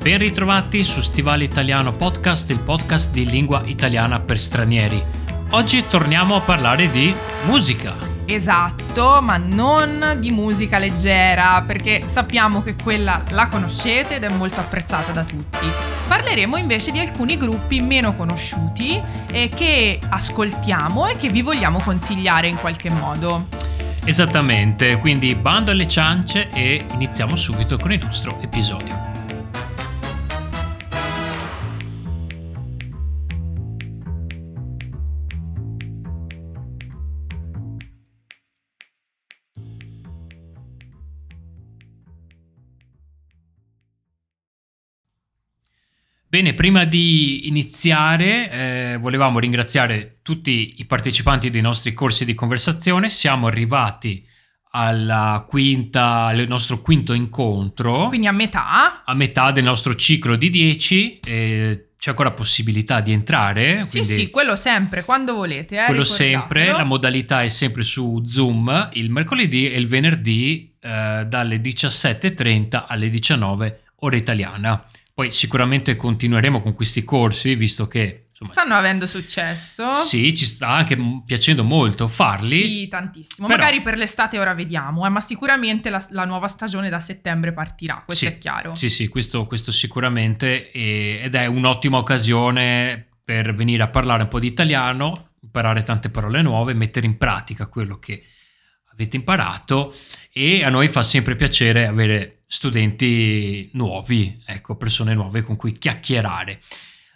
Ben 0.00 0.16
ritrovati 0.16 0.82
su 0.82 1.02
Stivale 1.02 1.44
Italiano 1.44 1.92
Podcast, 1.92 2.48
il 2.48 2.60
podcast 2.60 3.10
di 3.10 3.26
lingua 3.26 3.62
italiana 3.66 4.18
per 4.18 4.40
stranieri. 4.40 5.04
Oggi 5.50 5.86
torniamo 5.88 6.36
a 6.36 6.40
parlare 6.40 6.90
di 6.90 7.14
musica. 7.44 7.96
Esatto, 8.24 9.20
ma 9.20 9.36
non 9.36 10.16
di 10.18 10.30
musica 10.30 10.78
leggera, 10.78 11.62
perché 11.66 12.04
sappiamo 12.06 12.62
che 12.62 12.76
quella 12.82 13.22
la 13.32 13.48
conoscete 13.48 14.16
ed 14.16 14.24
è 14.24 14.30
molto 14.30 14.60
apprezzata 14.60 15.12
da 15.12 15.22
tutti. 15.22 15.66
Parleremo 16.08 16.56
invece 16.56 16.92
di 16.92 16.98
alcuni 16.98 17.36
gruppi 17.36 17.80
meno 17.80 18.16
conosciuti 18.16 18.98
e 19.30 19.50
che 19.54 19.98
ascoltiamo 20.08 21.08
e 21.08 21.18
che 21.18 21.28
vi 21.28 21.42
vogliamo 21.42 21.78
consigliare 21.78 22.48
in 22.48 22.56
qualche 22.56 22.88
modo. 22.88 23.48
Esattamente, 24.06 24.96
quindi 24.96 25.34
bando 25.34 25.72
alle 25.72 25.86
ciance 25.86 26.48
e 26.54 26.86
iniziamo 26.94 27.36
subito 27.36 27.76
con 27.76 27.92
il 27.92 28.00
nostro 28.02 28.40
episodio. 28.40 29.09
Bene, 46.30 46.54
prima 46.54 46.84
di 46.84 47.48
iniziare 47.48 48.50
eh, 48.52 48.96
volevamo 49.00 49.40
ringraziare 49.40 50.18
tutti 50.22 50.74
i 50.76 50.84
partecipanti 50.84 51.50
dei 51.50 51.60
nostri 51.60 51.92
corsi 51.92 52.24
di 52.24 52.34
conversazione. 52.34 53.10
Siamo 53.10 53.48
arrivati 53.48 54.24
alla 54.70 55.44
quinta, 55.48 56.26
al 56.26 56.46
nostro 56.46 56.82
quinto 56.82 57.14
incontro. 57.14 58.06
Quindi 58.06 58.28
a 58.28 58.32
metà. 58.32 59.02
A 59.04 59.12
metà 59.14 59.50
del 59.50 59.64
nostro 59.64 59.96
ciclo 59.96 60.36
di 60.36 60.50
10. 60.50 61.18
Eh, 61.18 61.88
c'è 61.98 62.10
ancora 62.10 62.30
possibilità 62.30 63.00
di 63.00 63.10
entrare. 63.10 63.82
Sì, 63.86 64.04
sì, 64.04 64.30
quello 64.30 64.54
sempre, 64.54 65.02
quando 65.02 65.34
volete. 65.34 65.82
Eh, 65.82 65.86
quello 65.86 66.04
sempre, 66.04 66.70
la 66.70 66.84
modalità 66.84 67.42
è 67.42 67.48
sempre 67.48 67.82
su 67.82 68.22
Zoom 68.24 68.90
il 68.92 69.10
mercoledì 69.10 69.68
e 69.68 69.76
il 69.80 69.88
venerdì 69.88 70.76
eh, 70.80 71.26
dalle 71.26 71.56
17.30 71.56 72.84
alle 72.86 73.10
19 73.10 73.80
ore 73.96 74.16
italiana. 74.16 74.80
Poi 75.20 75.32
sicuramente 75.32 75.96
continueremo 75.96 76.62
con 76.62 76.72
questi 76.72 77.04
corsi, 77.04 77.54
visto 77.54 77.86
che... 77.86 78.28
Insomma, 78.30 78.52
Stanno 78.52 78.74
avendo 78.74 79.06
successo. 79.06 79.90
Sì, 79.90 80.34
ci 80.34 80.46
sta 80.46 80.68
anche 80.68 80.96
piacendo 81.26 81.62
molto 81.62 82.08
farli. 82.08 82.58
Sì, 82.58 82.88
tantissimo. 82.88 83.46
Però... 83.46 83.58
Magari 83.58 83.82
per 83.82 83.98
l'estate 83.98 84.38
ora 84.38 84.54
vediamo, 84.54 85.04
eh, 85.04 85.10
ma 85.10 85.20
sicuramente 85.20 85.90
la, 85.90 86.02
la, 86.12 86.24
nuova 86.24 86.48
stagione 86.48 86.88
da 86.88 87.00
settembre 87.00 87.52
partirà, 87.52 88.02
questo 88.02 88.24
sì, 88.24 88.32
è 88.32 88.38
chiaro. 88.38 88.74
Sì, 88.76 88.88
sì, 88.88 89.08
questo, 89.08 89.44
questo 89.44 89.72
sicuramente. 89.72 90.70
E, 90.70 91.20
ed 91.22 91.34
è 91.34 91.44
un'ottima 91.44 91.98
occasione 91.98 93.08
per 93.22 93.54
venire 93.54 93.82
a 93.82 93.88
parlare 93.88 94.22
un 94.22 94.28
po' 94.28 94.40
di 94.40 94.46
italiano, 94.46 95.32
imparare 95.42 95.82
tante 95.82 96.08
parole 96.08 96.40
nuove, 96.40 96.72
mettere 96.72 97.04
in 97.04 97.18
pratica 97.18 97.66
quello 97.66 97.98
che 97.98 98.22
avete 99.00 99.16
imparato 99.16 99.94
e 100.30 100.62
a 100.62 100.68
noi 100.68 100.88
fa 100.88 101.02
sempre 101.02 101.34
piacere 101.34 101.86
avere 101.86 102.42
studenti 102.46 103.70
nuovi, 103.72 104.42
ecco, 104.44 104.76
persone 104.76 105.14
nuove 105.14 105.42
con 105.42 105.56
cui 105.56 105.72
chiacchierare. 105.72 106.60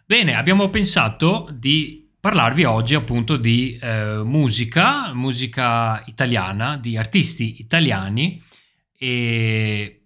Bene, 0.07 0.35
abbiamo 0.35 0.71
pensato 0.71 1.49
di 1.53 2.09
parlarvi 2.19 2.65
oggi 2.65 2.95
appunto 2.95 3.37
di 3.37 3.79
eh, 3.81 4.23
musica, 4.25 5.13
musica 5.13 6.03
italiana, 6.07 6.79
di 6.79 6.97
artisti 6.97 7.61
italiani 7.61 8.43
e 8.97 10.04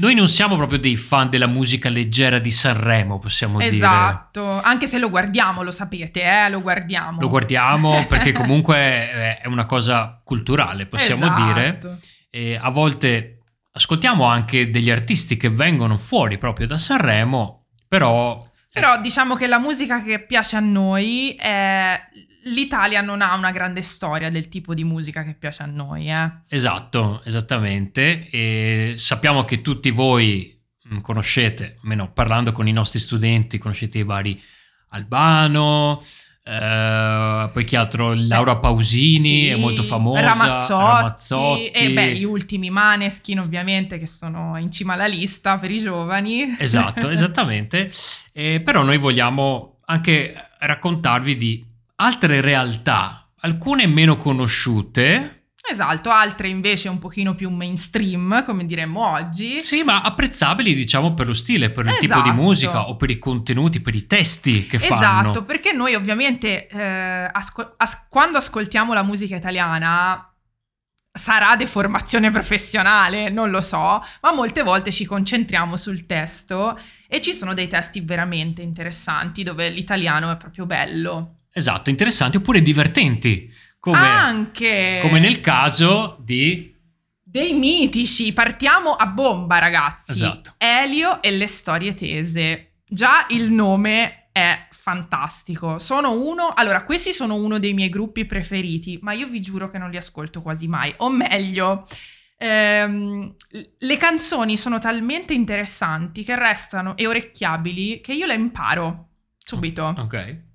noi 0.00 0.14
non 0.14 0.28
siamo 0.28 0.56
proprio 0.56 0.78
dei 0.78 0.96
fan 0.96 1.28
della 1.30 1.46
musica 1.46 1.88
leggera 1.88 2.38
di 2.38 2.50
Sanremo, 2.50 3.18
possiamo 3.18 3.60
esatto. 3.60 3.70
dire. 3.70 3.86
Esatto, 3.86 4.60
anche 4.62 4.86
se 4.86 4.98
lo 4.98 5.10
guardiamo, 5.10 5.62
lo 5.62 5.70
sapete, 5.70 6.22
eh? 6.22 6.48
lo 6.48 6.60
guardiamo. 6.62 7.20
Lo 7.20 7.28
guardiamo 7.28 8.04
perché 8.08 8.32
comunque 8.32 8.76
è 8.76 9.42
una 9.46 9.66
cosa 9.66 10.20
culturale, 10.24 10.86
possiamo 10.86 11.26
esatto. 11.26 11.44
dire. 11.44 11.78
E 12.30 12.58
a 12.60 12.70
volte 12.70 13.42
ascoltiamo 13.72 14.24
anche 14.24 14.70
degli 14.70 14.90
artisti 14.90 15.36
che 15.36 15.50
vengono 15.50 15.96
fuori 15.96 16.38
proprio 16.38 16.66
da 16.66 16.78
Sanremo, 16.78 17.66
però... 17.86 18.48
Però 18.72 19.00
diciamo 19.00 19.34
che 19.34 19.46
la 19.46 19.58
musica 19.58 20.02
che 20.02 20.20
piace 20.20 20.56
a 20.56 20.60
noi 20.60 21.34
è 21.38 22.00
l'Italia 22.44 23.00
non 23.00 23.20
ha 23.20 23.34
una 23.34 23.50
grande 23.50 23.82
storia 23.82 24.30
del 24.30 24.48
tipo 24.48 24.74
di 24.74 24.84
musica 24.84 25.24
che 25.24 25.34
piace 25.34 25.62
a 25.62 25.66
noi. 25.66 26.10
Eh? 26.10 26.30
Esatto, 26.48 27.22
esattamente. 27.24 28.28
E 28.30 28.94
sappiamo 28.96 29.44
che 29.44 29.60
tutti 29.60 29.90
voi 29.90 30.58
mm, 30.92 31.00
conoscete, 31.00 31.78
almeno 31.82 32.12
parlando 32.12 32.52
con 32.52 32.68
i 32.68 32.72
nostri 32.72 32.98
studenti, 32.98 33.58
conoscete 33.58 33.98
i 33.98 34.04
vari 34.04 34.40
Albano, 34.92 36.02
eh, 36.50 37.48
poi 37.52 37.64
che 37.64 37.76
altro? 37.76 38.12
Laura 38.16 38.56
Pausini 38.56 39.18
sì, 39.20 39.46
è 39.46 39.54
molto 39.54 39.84
famosa. 39.84 40.20
Ramazzotti, 40.20 40.82
Ramazzotti. 40.82 41.66
E 41.68 41.90
beh, 41.92 42.14
gli 42.16 42.24
ultimi 42.24 42.70
Maneskin 42.70 43.38
ovviamente 43.38 43.98
che 43.98 44.06
sono 44.06 44.56
in 44.56 44.72
cima 44.72 44.94
alla 44.94 45.06
lista 45.06 45.58
per 45.58 45.70
i 45.70 45.78
giovani. 45.78 46.56
Esatto, 46.58 47.08
esattamente. 47.10 47.88
Eh, 48.32 48.60
però 48.64 48.82
noi 48.82 48.98
vogliamo 48.98 49.76
anche 49.84 50.34
raccontarvi 50.58 51.36
di 51.36 51.64
altre 51.96 52.40
realtà, 52.40 53.28
alcune 53.42 53.86
meno 53.86 54.16
conosciute. 54.16 55.39
Esatto, 55.68 56.10
altre 56.10 56.48
invece 56.48 56.88
un 56.88 56.98
pochino 56.98 57.34
più 57.34 57.50
mainstream, 57.50 58.44
come 58.44 58.64
diremmo 58.64 59.06
oggi. 59.06 59.60
Sì, 59.60 59.82
ma 59.82 60.00
apprezzabili, 60.00 60.74
diciamo, 60.74 61.14
per 61.14 61.26
lo 61.26 61.32
stile, 61.32 61.70
per 61.70 61.84
il 61.84 61.92
esatto. 61.92 62.06
tipo 62.06 62.20
di 62.22 62.28
esatto. 62.28 62.42
musica 62.42 62.88
o 62.88 62.96
per 62.96 63.10
i 63.10 63.18
contenuti, 63.18 63.80
per 63.80 63.94
i 63.94 64.06
testi 64.06 64.66
che 64.66 64.76
esatto, 64.76 64.94
fanno. 64.94 65.20
Esatto, 65.20 65.44
perché 65.44 65.72
noi 65.72 65.94
ovviamente 65.94 66.66
eh, 66.66 67.28
asco- 67.30 67.74
as- 67.76 68.06
quando 68.08 68.38
ascoltiamo 68.38 68.94
la 68.94 69.02
musica 69.02 69.36
italiana 69.36 70.24
sarà 71.12 71.56
deformazione 71.56 72.30
professionale, 72.30 73.28
non 73.30 73.50
lo 73.50 73.60
so, 73.60 74.02
ma 74.22 74.32
molte 74.32 74.62
volte 74.62 74.90
ci 74.90 75.04
concentriamo 75.04 75.76
sul 75.76 76.06
testo 76.06 76.78
e 77.08 77.20
ci 77.20 77.32
sono 77.32 77.52
dei 77.52 77.68
testi 77.68 78.00
veramente 78.00 78.62
interessanti 78.62 79.42
dove 79.42 79.68
l'italiano 79.68 80.30
è 80.30 80.36
proprio 80.36 80.66
bello. 80.66 81.34
Esatto, 81.52 81.90
interessanti 81.90 82.36
oppure 82.36 82.62
divertenti. 82.62 83.52
Come, 83.80 83.96
Anche. 83.96 84.98
Come 85.00 85.18
nel 85.18 85.40
caso 85.40 86.18
di... 86.20 86.76
Dei 87.22 87.54
mitici, 87.54 88.32
partiamo 88.32 88.90
a 88.92 89.06
bomba 89.06 89.58
ragazzi. 89.58 90.10
Esatto. 90.10 90.54
Elio 90.58 91.22
e 91.22 91.30
le 91.30 91.46
storie 91.46 91.94
tese. 91.94 92.74
Già 92.84 93.24
il 93.30 93.50
nome 93.50 94.28
è 94.32 94.66
fantastico. 94.70 95.78
Sono 95.78 96.12
uno, 96.12 96.52
allora 96.54 96.84
questi 96.84 97.12
sono 97.12 97.36
uno 97.36 97.58
dei 97.58 97.72
miei 97.72 97.88
gruppi 97.88 98.26
preferiti, 98.26 98.98
ma 99.00 99.12
io 99.12 99.28
vi 99.28 99.40
giuro 99.40 99.70
che 99.70 99.78
non 99.78 99.90
li 99.90 99.96
ascolto 99.96 100.42
quasi 100.42 100.66
mai. 100.66 100.92
O 100.98 101.08
meglio, 101.08 101.86
ehm, 102.36 103.34
le 103.78 103.96
canzoni 103.96 104.56
sono 104.56 104.78
talmente 104.78 105.32
interessanti 105.32 106.24
che 106.24 106.36
restano 106.36 106.96
e 106.96 107.06
orecchiabili 107.06 108.00
che 108.00 108.12
io 108.12 108.26
le 108.26 108.34
imparo 108.34 109.10
subito. 109.38 109.94
Ok. 109.96 110.48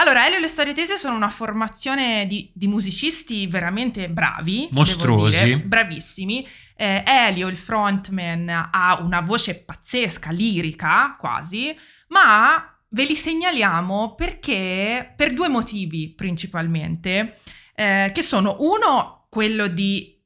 Allora, 0.00 0.24
Elio 0.24 0.38
e 0.38 0.40
le 0.40 0.46
storie 0.48 0.72
tese 0.72 0.96
sono 0.96 1.14
una 1.14 1.28
formazione 1.28 2.26
di, 2.26 2.50
di 2.54 2.66
musicisti 2.66 3.46
veramente 3.46 4.08
bravi. 4.08 4.66
Mostruosi. 4.70 5.44
Dire, 5.44 5.58
bravissimi. 5.58 6.48
Eh, 6.74 7.02
Elio, 7.04 7.48
il 7.48 7.58
frontman, 7.58 8.48
ha 8.48 8.98
una 9.02 9.20
voce 9.20 9.56
pazzesca, 9.56 10.30
lirica 10.30 11.16
quasi, 11.18 11.76
ma 12.08 12.80
ve 12.88 13.04
li 13.04 13.14
segnaliamo 13.14 14.14
perché 14.14 15.12
per 15.14 15.34
due 15.34 15.48
motivi 15.48 16.14
principalmente, 16.16 17.36
eh, 17.74 18.10
che 18.14 18.22
sono 18.22 18.56
uno 18.60 19.26
quello 19.28 19.66
di 19.66 20.18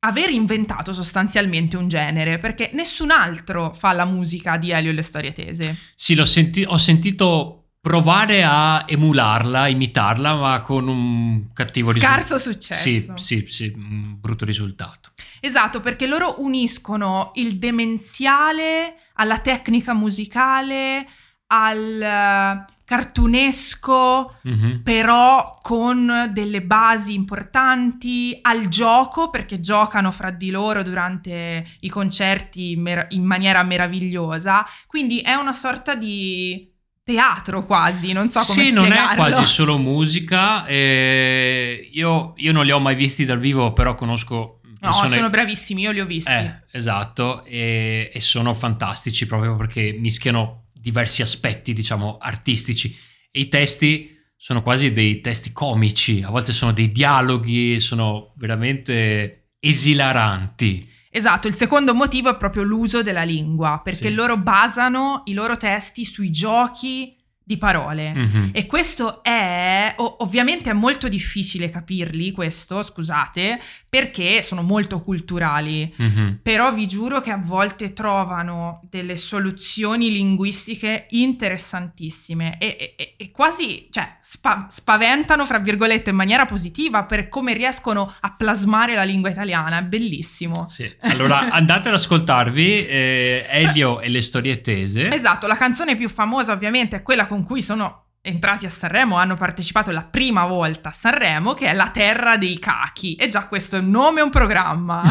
aver 0.00 0.30
inventato 0.30 0.92
sostanzialmente 0.92 1.76
un 1.76 1.86
genere, 1.86 2.40
perché 2.40 2.70
nessun 2.72 3.12
altro 3.12 3.72
fa 3.72 3.92
la 3.92 4.04
musica 4.04 4.56
di 4.56 4.72
Elio 4.72 4.90
e 4.90 4.94
le 4.94 5.02
storie 5.02 5.30
tese. 5.30 5.76
Sì, 5.94 6.20
senti- 6.24 6.64
ho 6.66 6.76
sentito 6.76 7.61
provare 7.82 8.44
a 8.44 8.84
emularla, 8.86 9.66
imitarla, 9.66 10.36
ma 10.36 10.60
con 10.60 10.86
un 10.86 11.52
cattivo 11.52 11.90
risultato. 11.90 12.22
Scarso 12.22 12.38
successo. 12.38 12.80
Sì, 12.80 13.10
sì, 13.16 13.44
sì, 13.48 13.72
un 13.74 14.20
brutto 14.20 14.44
risultato. 14.44 15.10
Esatto, 15.40 15.80
perché 15.80 16.06
loro 16.06 16.36
uniscono 16.38 17.32
il 17.34 17.58
demenziale 17.58 18.98
alla 19.14 19.40
tecnica 19.40 19.94
musicale, 19.94 21.08
al 21.48 22.00
eh, 22.00 22.62
cartunesco, 22.84 24.36
mm-hmm. 24.46 24.82
però 24.82 25.58
con 25.60 26.30
delle 26.32 26.62
basi 26.62 27.14
importanti, 27.14 28.38
al 28.42 28.68
gioco, 28.68 29.28
perché 29.28 29.58
giocano 29.58 30.12
fra 30.12 30.30
di 30.30 30.50
loro 30.50 30.84
durante 30.84 31.66
i 31.80 31.88
concerti 31.88 32.72
in 32.74 33.24
maniera 33.24 33.64
meravigliosa. 33.64 34.64
Quindi 34.86 35.18
è 35.18 35.34
una 35.34 35.52
sorta 35.52 35.96
di 35.96 36.71
teatro 37.04 37.64
quasi, 37.64 38.12
non 38.12 38.30
so 38.30 38.40
come 38.40 38.64
sì, 38.64 38.70
spiegarlo. 38.70 38.84
Sì, 38.84 38.98
non 38.98 39.10
è 39.10 39.14
quasi 39.14 39.44
solo 39.52 39.78
musica, 39.78 40.66
eh, 40.66 41.88
io, 41.92 42.34
io, 42.36 42.52
non 42.52 42.64
li 42.64 42.70
ho 42.70 42.78
mai 42.78 42.94
visti 42.94 43.24
dal 43.24 43.38
vivo, 43.38 43.72
però 43.72 43.94
conosco 43.94 44.60
persone... 44.78 45.08
No, 45.08 45.14
sono 45.14 45.30
bravissimi, 45.30 45.82
io 45.82 45.92
li 45.92 46.00
ho 46.00 46.06
visti. 46.06 46.32
Eh, 46.32 46.62
esatto, 46.72 47.44
e, 47.44 48.10
e 48.12 48.20
sono 48.20 48.54
fantastici 48.54 49.26
proprio 49.26 49.56
perché 49.56 49.96
mischiano 49.98 50.66
diversi 50.72 51.22
aspetti, 51.22 51.72
diciamo, 51.72 52.18
artistici. 52.18 52.96
E 53.30 53.40
i 53.40 53.48
testi 53.48 54.10
sono 54.36 54.62
quasi 54.62 54.90
dei 54.92 55.20
testi 55.20 55.52
comici, 55.52 56.22
a 56.22 56.30
volte 56.30 56.52
sono 56.52 56.72
dei 56.72 56.90
dialoghi, 56.90 57.78
sono 57.78 58.32
veramente 58.36 59.50
esilaranti. 59.60 60.90
Esatto, 61.14 61.46
il 61.46 61.54
secondo 61.54 61.94
motivo 61.94 62.30
è 62.30 62.36
proprio 62.38 62.62
l'uso 62.62 63.02
della 63.02 63.22
lingua, 63.22 63.82
perché 63.84 64.08
sì. 64.08 64.14
loro 64.14 64.38
basano 64.38 65.20
i 65.26 65.34
loro 65.34 65.58
testi 65.58 66.06
sui 66.06 66.30
giochi 66.30 67.14
di 67.44 67.56
parole. 67.56 68.12
Mm-hmm. 68.14 68.48
E 68.52 68.66
questo 68.66 69.22
è, 69.22 69.94
ovviamente 69.96 70.70
è 70.70 70.72
molto 70.72 71.08
difficile 71.08 71.70
capirli, 71.70 72.32
questo, 72.32 72.82
scusate, 72.82 73.60
perché 73.88 74.42
sono 74.42 74.62
molto 74.62 75.00
culturali, 75.00 75.92
mm-hmm. 76.00 76.34
però 76.42 76.72
vi 76.72 76.86
giuro 76.86 77.20
che 77.20 77.30
a 77.30 77.40
volte 77.42 77.92
trovano 77.92 78.80
delle 78.88 79.16
soluzioni 79.16 80.10
linguistiche 80.10 81.06
interessantissime 81.10 82.58
e, 82.58 82.94
e, 82.96 83.14
e 83.16 83.30
quasi, 83.30 83.88
cioè, 83.90 84.16
spa- 84.20 84.68
spaventano, 84.70 85.44
fra 85.44 85.58
virgolette, 85.58 86.10
in 86.10 86.16
maniera 86.16 86.46
positiva 86.46 87.04
per 87.04 87.28
come 87.28 87.52
riescono 87.54 88.12
a 88.20 88.34
plasmare 88.34 88.94
la 88.94 89.02
lingua 89.02 89.30
italiana, 89.30 89.78
è 89.78 89.82
bellissimo. 89.82 90.66
Sì, 90.68 90.90
allora 91.00 91.50
andate 91.52 91.88
ad 91.88 91.94
ascoltarvi 91.94 92.86
eh, 92.86 93.46
Elio 93.48 94.00
e 94.00 94.08
le 94.08 94.22
storie 94.22 94.60
tese. 94.60 95.12
Esatto, 95.12 95.46
la 95.46 95.56
canzone 95.56 95.96
più 95.96 96.08
famosa 96.08 96.52
ovviamente 96.52 96.96
è 96.96 97.02
quella 97.02 97.26
con 97.32 97.44
cui 97.44 97.62
sono 97.62 98.08
entrati 98.20 98.66
a 98.66 98.70
Sanremo, 98.70 99.16
hanno 99.16 99.36
partecipato 99.36 99.90
la 99.90 100.02
prima 100.02 100.44
volta 100.44 100.90
a 100.90 100.92
Sanremo, 100.92 101.54
che 101.54 101.68
è 101.68 101.72
La 101.72 101.88
Terra 101.88 102.36
dei 102.36 102.58
Cachi. 102.58 103.14
E 103.14 103.28
già 103.28 103.46
questo 103.46 103.76
è 103.76 103.78
un 103.78 103.88
nome 103.88 104.20
e 104.20 104.22
un 104.22 104.28
programma. 104.28 105.02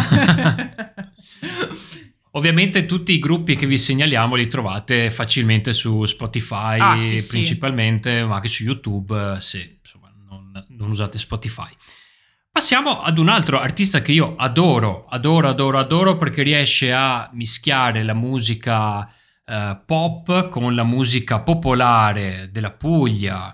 Ovviamente 2.34 2.86
tutti 2.86 3.14
i 3.14 3.18
gruppi 3.18 3.56
che 3.56 3.66
vi 3.66 3.80
segnaliamo 3.80 4.36
li 4.36 4.48
trovate 4.48 5.10
facilmente 5.10 5.74
su 5.74 6.06
Spotify 6.06 6.78
ah, 6.78 7.00
sì, 7.00 7.26
principalmente, 7.26 8.20
sì. 8.20 8.26
ma 8.26 8.36
anche 8.36 8.48
su 8.48 8.64
YouTube 8.64 9.38
se 9.40 9.80
insomma, 9.80 10.14
non, 10.30 10.64
non 10.70 10.92
usate 10.92 11.18
Spotify. 11.18 11.76
Passiamo 12.52 13.02
ad 13.02 13.18
un 13.18 13.30
altro 13.30 13.60
artista 13.60 14.04
che 14.04 14.12
io 14.12 14.36
adoro, 14.36 15.08
adoro, 15.10 15.48
adoro, 15.48 15.80
adoro 15.80 16.18
perché 16.18 16.44
riesce 16.44 16.94
a 16.94 17.32
mischiare 17.34 18.04
la 18.04 18.14
musica 18.14 19.12
eh, 19.52 19.82
pop 19.86 20.48
con 20.48 20.74
la 20.76 20.86
musica 20.86 21.42
popolare 21.42 22.48
della 22.54 22.72
Puglia. 22.72 23.54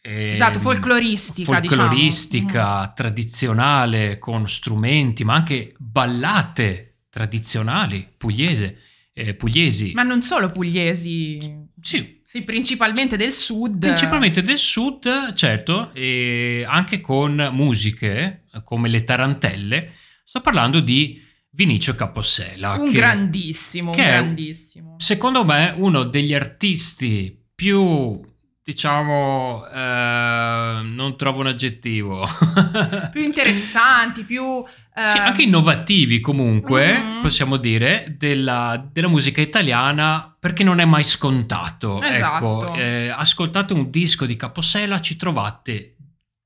esatto, 0.00 0.58
folcloristica. 0.60 1.52
Folcloristica, 1.52 2.46
diciamo. 2.48 2.92
tradizionale, 2.94 4.18
con 4.18 4.48
strumenti, 4.48 5.24
ma 5.24 5.34
anche 5.34 5.74
ballate 5.76 7.00
tradizionali 7.10 8.08
pugliese, 8.16 8.78
eh, 9.12 9.34
pugliesi. 9.34 9.92
Ma 9.92 10.02
non 10.02 10.22
solo 10.22 10.50
pugliesi. 10.50 11.38
Sì. 11.82 12.14
Sì, 12.24 12.42
principalmente 12.42 13.16
del 13.16 13.32
sud. 13.32 13.78
Principalmente 13.78 14.42
del 14.42 14.58
sud, 14.58 15.34
certo, 15.34 15.92
e 15.92 16.64
anche 16.66 17.00
con 17.00 17.50
musiche 17.52 18.44
come 18.64 18.88
le 18.88 19.04
tarantelle. 19.04 19.92
Sto 20.24 20.40
parlando 20.40 20.80
di 20.80 21.22
Vinicio 21.56 21.94
Capossela. 21.94 22.74
Un 22.74 22.90
che, 22.90 22.96
grandissimo, 22.98 23.90
che 23.90 24.02
un 24.02 24.06
grandissimo. 24.06 24.96
È, 24.98 25.02
secondo 25.02 25.42
me 25.42 25.72
uno 25.78 26.02
degli 26.02 26.34
artisti 26.34 27.34
più, 27.54 28.20
diciamo, 28.62 29.66
eh, 29.66 30.86
non 30.90 31.14
trovo 31.16 31.40
un 31.40 31.46
aggettivo. 31.46 32.28
più 33.10 33.22
interessanti, 33.22 34.24
più... 34.24 34.62
Eh... 34.94 35.06
Sì, 35.06 35.16
anche 35.16 35.44
innovativi 35.44 36.20
comunque, 36.20 36.92
mm-hmm. 36.92 37.20
possiamo 37.22 37.56
dire, 37.56 38.14
della, 38.18 38.86
della, 38.92 39.08
musica 39.08 39.40
italiana 39.40 40.36
perché 40.38 40.62
non 40.62 40.78
è 40.78 40.84
mai 40.84 41.04
scontato. 41.04 41.96
Ecco, 42.02 42.04
esatto. 42.04 42.62
Ecco, 42.66 42.74
eh, 42.74 43.08
ascoltate 43.08 43.72
un 43.72 43.88
disco 43.88 44.26
di 44.26 44.36
Capossela, 44.36 45.00
ci 45.00 45.16
trovate 45.16 45.96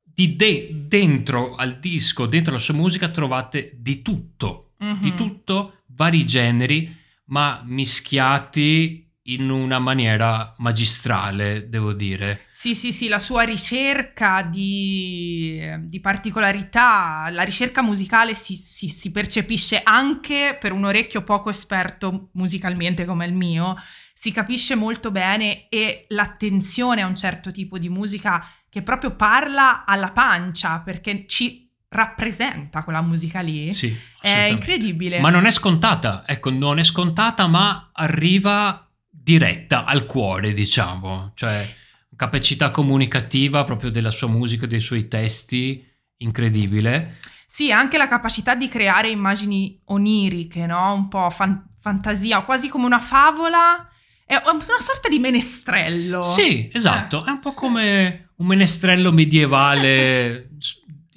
di 0.04 0.36
de- 0.36 0.68
dentro 0.86 1.56
al 1.56 1.80
disco, 1.80 2.26
dentro 2.26 2.52
la 2.52 2.60
sua 2.60 2.74
musica, 2.74 3.08
trovate 3.08 3.72
di 3.74 4.02
tutto 4.02 4.66
mm-hmm. 4.82 5.00
di 5.00 5.15
tutto, 5.15 5.82
vari 5.87 6.25
generi, 6.25 6.97
ma 7.27 7.62
mischiati 7.65 9.11
in 9.25 9.50
una 9.50 9.79
maniera 9.79 10.55
magistrale, 10.59 11.69
devo 11.69 11.93
dire. 11.93 12.47
Sì, 12.53 12.75
sì, 12.75 12.93
sì, 12.93 13.06
la 13.09 13.19
sua 13.19 13.43
ricerca 13.43 14.43
di, 14.43 15.61
di 15.81 16.00
particolarità, 16.00 17.29
la 17.31 17.43
ricerca 17.43 17.82
musicale 17.82 18.35
si, 18.35 18.56
si, 18.56 18.88
si, 18.88 19.11
percepisce 19.11 19.82
anche 19.82 20.56
per 20.59 20.73
un 20.73 20.85
orecchio 20.85 21.23
poco 21.23 21.50
esperto 21.50 22.31
musicalmente 22.32 23.05
come 23.05 23.27
il 23.27 23.35
mio, 23.35 23.77
si 24.15 24.32
capisce 24.32 24.75
molto 24.75 25.11
bene 25.11 25.69
e 25.69 26.06
l'attenzione 26.09 27.03
a 27.03 27.06
un 27.06 27.17
certo 27.17 27.50
tipo 27.50 27.79
di 27.79 27.88
musica 27.88 28.44
che 28.69 28.82
proprio 28.82 29.15
parla 29.15 29.85
alla 29.85 30.12
pancia, 30.12 30.81
perché 30.81 31.25
ci 31.27 31.69
rappresenta 31.90 32.82
quella 32.82 33.02
musica 33.02 33.40
lì. 33.40 33.72
Sì, 33.72 33.96
è 34.20 34.48
incredibile. 34.48 35.19
Ma 35.20 35.31
non 35.31 35.46
è 35.46 35.50
scontata, 35.50 36.25
ecco, 36.26 36.50
non 36.50 36.78
è 36.78 36.84
scontata, 36.84 37.46
ma 37.46 37.90
arriva 37.92 38.88
diretta 39.08 39.84
al 39.84 40.06
cuore, 40.06 40.52
diciamo, 40.52 41.32
cioè 41.34 41.69
capacità 42.16 42.70
comunicativa 42.70 43.64
proprio 43.64 43.90
della 43.90 44.10
sua 44.10 44.28
musica, 44.28 44.66
dei 44.66 44.81
suoi 44.81 45.08
testi, 45.08 45.84
incredibile. 46.19 47.16
Sì, 47.46 47.72
anche 47.72 47.98
la 47.98 48.06
capacità 48.06 48.54
di 48.54 48.69
creare 48.69 49.10
immagini 49.10 49.81
oniriche, 49.86 50.66
no? 50.66 50.93
Un 50.93 51.08
po' 51.08 51.28
fan- 51.31 51.64
fantasia, 51.81 52.43
quasi 52.43 52.69
come 52.69 52.84
una 52.84 53.00
favola. 53.00 53.88
È 54.25 54.40
una 54.44 54.62
sorta 54.78 55.08
di 55.08 55.19
menestrello. 55.19 56.22
Sì, 56.22 56.70
esatto. 56.72 57.25
Eh. 57.25 57.28
È 57.28 57.31
un 57.31 57.40
po' 57.40 57.52
come 57.52 58.31
un 58.36 58.46
menestrello 58.46 59.10
medievale 59.10 60.50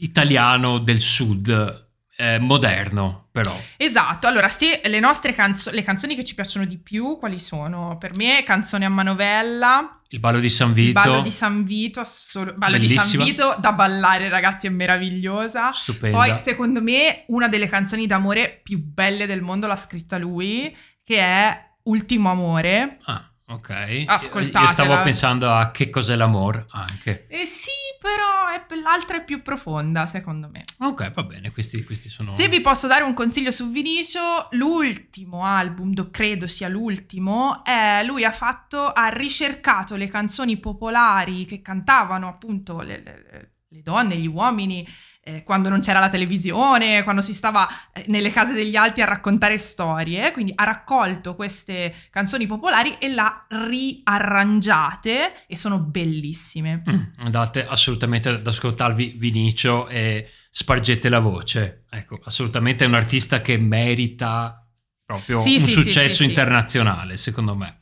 italiano 0.04 0.78
del 0.78 1.00
sud, 1.02 1.88
eh, 2.16 2.40
moderno 2.40 3.24
però. 3.32 3.60
Esatto, 3.78 4.28
allora 4.28 4.48
sì, 4.48 4.70
le 4.84 5.00
nostre 5.00 5.34
canzoni, 5.34 5.76
le 5.76 5.82
canzoni 5.82 6.16
che 6.16 6.24
ci 6.24 6.36
piacciono 6.36 6.66
di 6.66 6.78
più, 6.78 7.18
quali 7.18 7.40
sono? 7.40 7.98
Per 7.98 8.16
me 8.16 8.44
Canzone 8.44 8.86
a 8.86 8.90
manovella. 8.90 10.02
Il 10.10 10.20
ballo 10.20 10.40
di 10.40 10.50
San 10.50 10.72
Vito. 10.72 11.00
Il 11.00 11.06
ballo 11.06 11.22
di 11.22 11.32
San 11.32 11.64
Vito, 11.64 12.00
assol- 12.00 12.54
ballo 12.56 12.78
Bellissima. 12.78 13.02
di 13.02 13.08
San 13.10 13.24
Vito 13.24 13.56
da 13.60 13.74
ballare 13.74 14.30
ragazzi, 14.30 14.68
è 14.68 14.70
meravigliosa. 14.70 15.72
Stupenda. 15.72 16.16
Poi 16.16 16.40
secondo 16.40 16.80
me 16.84 17.24
una 17.30 17.48
delle 17.48 17.68
canzoni 17.68 18.06
d'amore 18.06 18.60
più 18.62 18.80
belle 18.80 19.26
del 19.26 19.42
mondo 19.42 19.66
l'ha 19.66 19.76
scritta 19.76 20.20
lui, 20.20 20.76
che 21.04 21.20
è 21.20 21.72
Ultimo 21.86 22.30
Amore. 22.30 23.00
Ah. 23.06 23.33
Ok. 23.48 24.04
Ascoltatela. 24.06 24.62
Io 24.62 24.68
stavo 24.68 25.02
pensando 25.02 25.52
a 25.52 25.72
che 25.72 25.90
cos'è 25.90 26.16
l'amore 26.16 26.66
anche. 26.70 27.28
Eh 27.28 27.46
sì, 27.46 27.70
però 28.00 28.48
è, 28.48 28.64
l'altra 28.82 29.18
è 29.18 29.24
più 29.24 29.42
profonda, 29.42 30.08
secondo 30.08 30.50
me. 30.50 30.64
Ok, 30.80 31.12
va 31.12 31.24
bene, 31.24 31.52
questi, 31.52 31.84
questi 31.84 32.10
sono... 32.10 32.32
Se 32.32 32.48
vi 32.48 32.62
posso 32.62 32.88
dare 32.88 33.04
un 33.04 33.14
consiglio 33.14 33.52
su 33.52 33.70
Vinicio, 33.70 34.48
l'ultimo 34.52 35.46
album, 35.46 36.10
credo 36.10 36.48
sia 36.48 36.70
l'ultimo, 36.70 37.64
è, 37.64 38.02
lui 38.06 38.24
ha 38.24 38.32
fatto, 38.32 38.88
ha 38.92 39.10
ricercato 39.10 39.96
le 39.96 40.08
canzoni 40.08 40.58
popolari 40.58 41.46
che 41.46 41.62
cantavano 41.62 42.28
appunto 42.28 42.80
le, 42.82 43.02
le, 43.04 43.52
le 43.68 43.82
donne, 43.82 44.18
gli 44.18 44.28
uomini 44.28 44.88
eh, 45.26 45.44
quando 45.44 45.70
non 45.70 45.80
c'era 45.80 46.00
la 46.00 46.10
televisione, 46.10 47.04
quando 47.04 47.22
si 47.22 47.34
stava 47.34 47.68
eh, 47.94 48.04
nelle 48.08 48.30
case 48.32 48.54
degli 48.54 48.76
altri 48.76 49.02
a 49.02 49.06
raccontare 49.06 49.58
storie, 49.58 50.32
quindi 50.32 50.52
ha 50.56 50.66
raccolto 50.66 51.36
queste 51.36 51.94
canzoni 52.10 52.46
popolari 52.46 52.98
e 53.00 53.08
le 53.10 53.22
ha 53.22 53.46
riarrangiate 53.48 55.46
e 55.48 55.56
sono 55.56 55.80
bellissime. 55.80 56.84
Mm, 56.90 57.04
andate 57.20 57.66
assolutamente 57.66 58.30
ad 58.30 58.46
ascoltarvi 58.46 59.16
Vinicio 59.18 59.88
e 59.88 60.30
spargete 60.50 61.08
la 61.08 61.20
voce. 61.20 61.86
Ecco, 61.90 62.20
assolutamente 62.26 62.84
è 62.84 62.88
un 62.88 62.96
artista 62.96 63.42
che 63.42 63.58
merita 63.58 64.68
proprio 65.06 65.40
sì, 65.40 65.56
un 65.56 65.62
sì, 65.62 65.70
successo 65.70 66.24
sì, 66.24 66.26
internazionale, 66.26 67.16
secondo 67.16 67.56
me. 67.56 67.78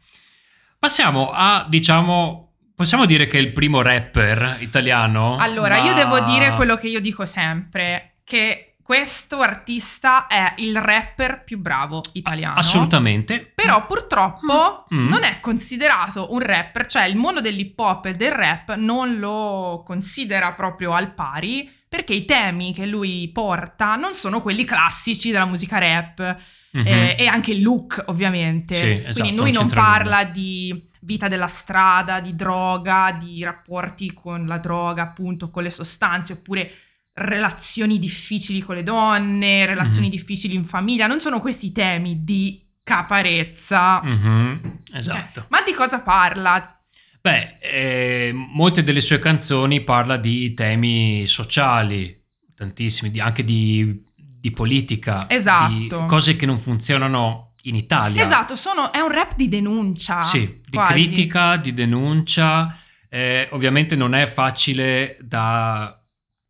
Passiamo 0.78 1.30
a, 1.32 1.66
diciamo, 1.68 2.51
Possiamo 2.82 3.06
dire 3.06 3.28
che 3.28 3.38
è 3.38 3.42
il 3.42 3.52
primo 3.52 3.84
rapper 3.84 4.58
italiano? 4.62 5.38
Allora, 5.38 5.78
ma... 5.78 5.86
io 5.86 5.94
devo 5.94 6.20
dire 6.22 6.56
quello 6.56 6.76
che 6.78 6.88
io 6.88 7.00
dico 7.00 7.26
sempre, 7.28 8.16
che 8.24 8.74
questo 8.82 9.40
artista 9.40 10.26
è 10.26 10.56
il 10.58 10.76
rapper 10.82 11.44
più 11.44 11.60
bravo 11.60 12.02
italiano. 12.14 12.56
Assolutamente. 12.56 13.52
Però 13.54 13.86
purtroppo 13.86 14.88
mm. 14.92 14.98
mm. 14.98 15.08
non 15.08 15.24
è 15.24 15.40
considerato 15.42 16.34
un 16.34 16.40
rapper, 16.40 16.88
cioè 16.88 17.04
il 17.04 17.18
mondo 17.18 17.40
dell'hip 17.40 17.78
hop 17.78 18.08
e 18.08 18.16
del 18.16 18.32
rap 18.32 18.74
non 18.74 19.20
lo 19.20 19.84
considera 19.86 20.54
proprio 20.54 20.94
al 20.94 21.14
pari 21.14 21.72
perché 21.88 22.16
i 22.16 22.26
temi 22.26 22.74
che 22.74 22.88
lui 22.88 23.30
porta 23.32 23.96
non 23.96 24.16
sono 24.16 24.42
quelli 24.42 24.64
classici 24.64 25.30
della 25.30 25.46
musica 25.46 25.78
rap. 25.78 26.36
Mm-hmm. 26.78 26.88
Eh, 26.88 27.16
e 27.20 27.26
anche 27.28 27.52
il 27.52 27.62
look, 27.62 28.04
ovviamente. 28.08 28.76
Sì, 28.76 28.86
esatto, 28.86 29.22
Quindi 29.22 29.42
lui 29.42 29.52
non, 29.52 29.66
non 29.66 29.74
parla 29.74 30.24
di 30.24 30.90
vita 31.02 31.28
della 31.28 31.48
strada, 31.48 32.20
di 32.20 32.36
droga, 32.36 33.16
di 33.20 33.44
rapporti 33.44 34.14
con 34.14 34.46
la 34.46 34.58
droga, 34.58 35.04
appunto, 35.04 35.50
con 35.50 35.64
le 35.64 35.72
sostanze, 35.72 36.34
oppure 36.34 36.72
relazioni 37.14 38.00
difficili 38.00 38.62
con 38.62 38.76
le 38.76 38.84
donne, 38.84 39.66
relazioni 39.66 40.08
mm-hmm. 40.08 40.16
difficili 40.16 40.56
in 40.56 40.66
famiglia, 40.66 41.08
non 41.08 41.20
sono 41.20 41.40
questi 41.40 41.72
temi 41.72 42.24
di 42.24 42.62
caparezza. 42.84 44.02
Mm-hmm. 44.04 44.56
Esatto. 44.94 45.40
Eh, 45.42 45.46
ma 45.50 45.62
di 45.62 45.74
cosa 45.74 46.00
parla? 46.00 46.76
Beh, 47.22 47.58
eh, 47.60 48.32
molte 48.34 48.84
delle 48.84 49.02
sue 49.02 49.20
canzoni 49.20 49.82
parla 49.82 50.18
di 50.18 50.54
temi 50.54 51.28
sociali, 51.28 52.20
tantissimi, 52.56 53.12
di, 53.12 53.20
anche 53.20 53.44
di, 53.44 54.04
di 54.42 54.50
politica, 54.52 55.30
esatto. 55.30 55.72
di 55.72 55.88
cose 56.08 56.36
che 56.36 56.48
non 56.48 56.58
funzionano 56.58 57.52
in 57.64 57.76
Italia. 57.76 58.24
Esatto, 58.24 58.56
sono, 58.56 58.92
è 58.92 59.00
un 59.00 59.12
rap 59.12 59.36
di 59.36 59.48
denuncia. 59.48 60.24
Sì, 60.24 60.62
di 60.66 60.78
quasi. 60.78 60.94
critica, 60.94 61.58
di 61.58 61.74
denuncia. 61.76 62.76
Eh, 63.08 63.48
ovviamente 63.52 63.96
non 63.96 64.16
è 64.16 64.26
facile 64.26 65.16
da 65.22 65.96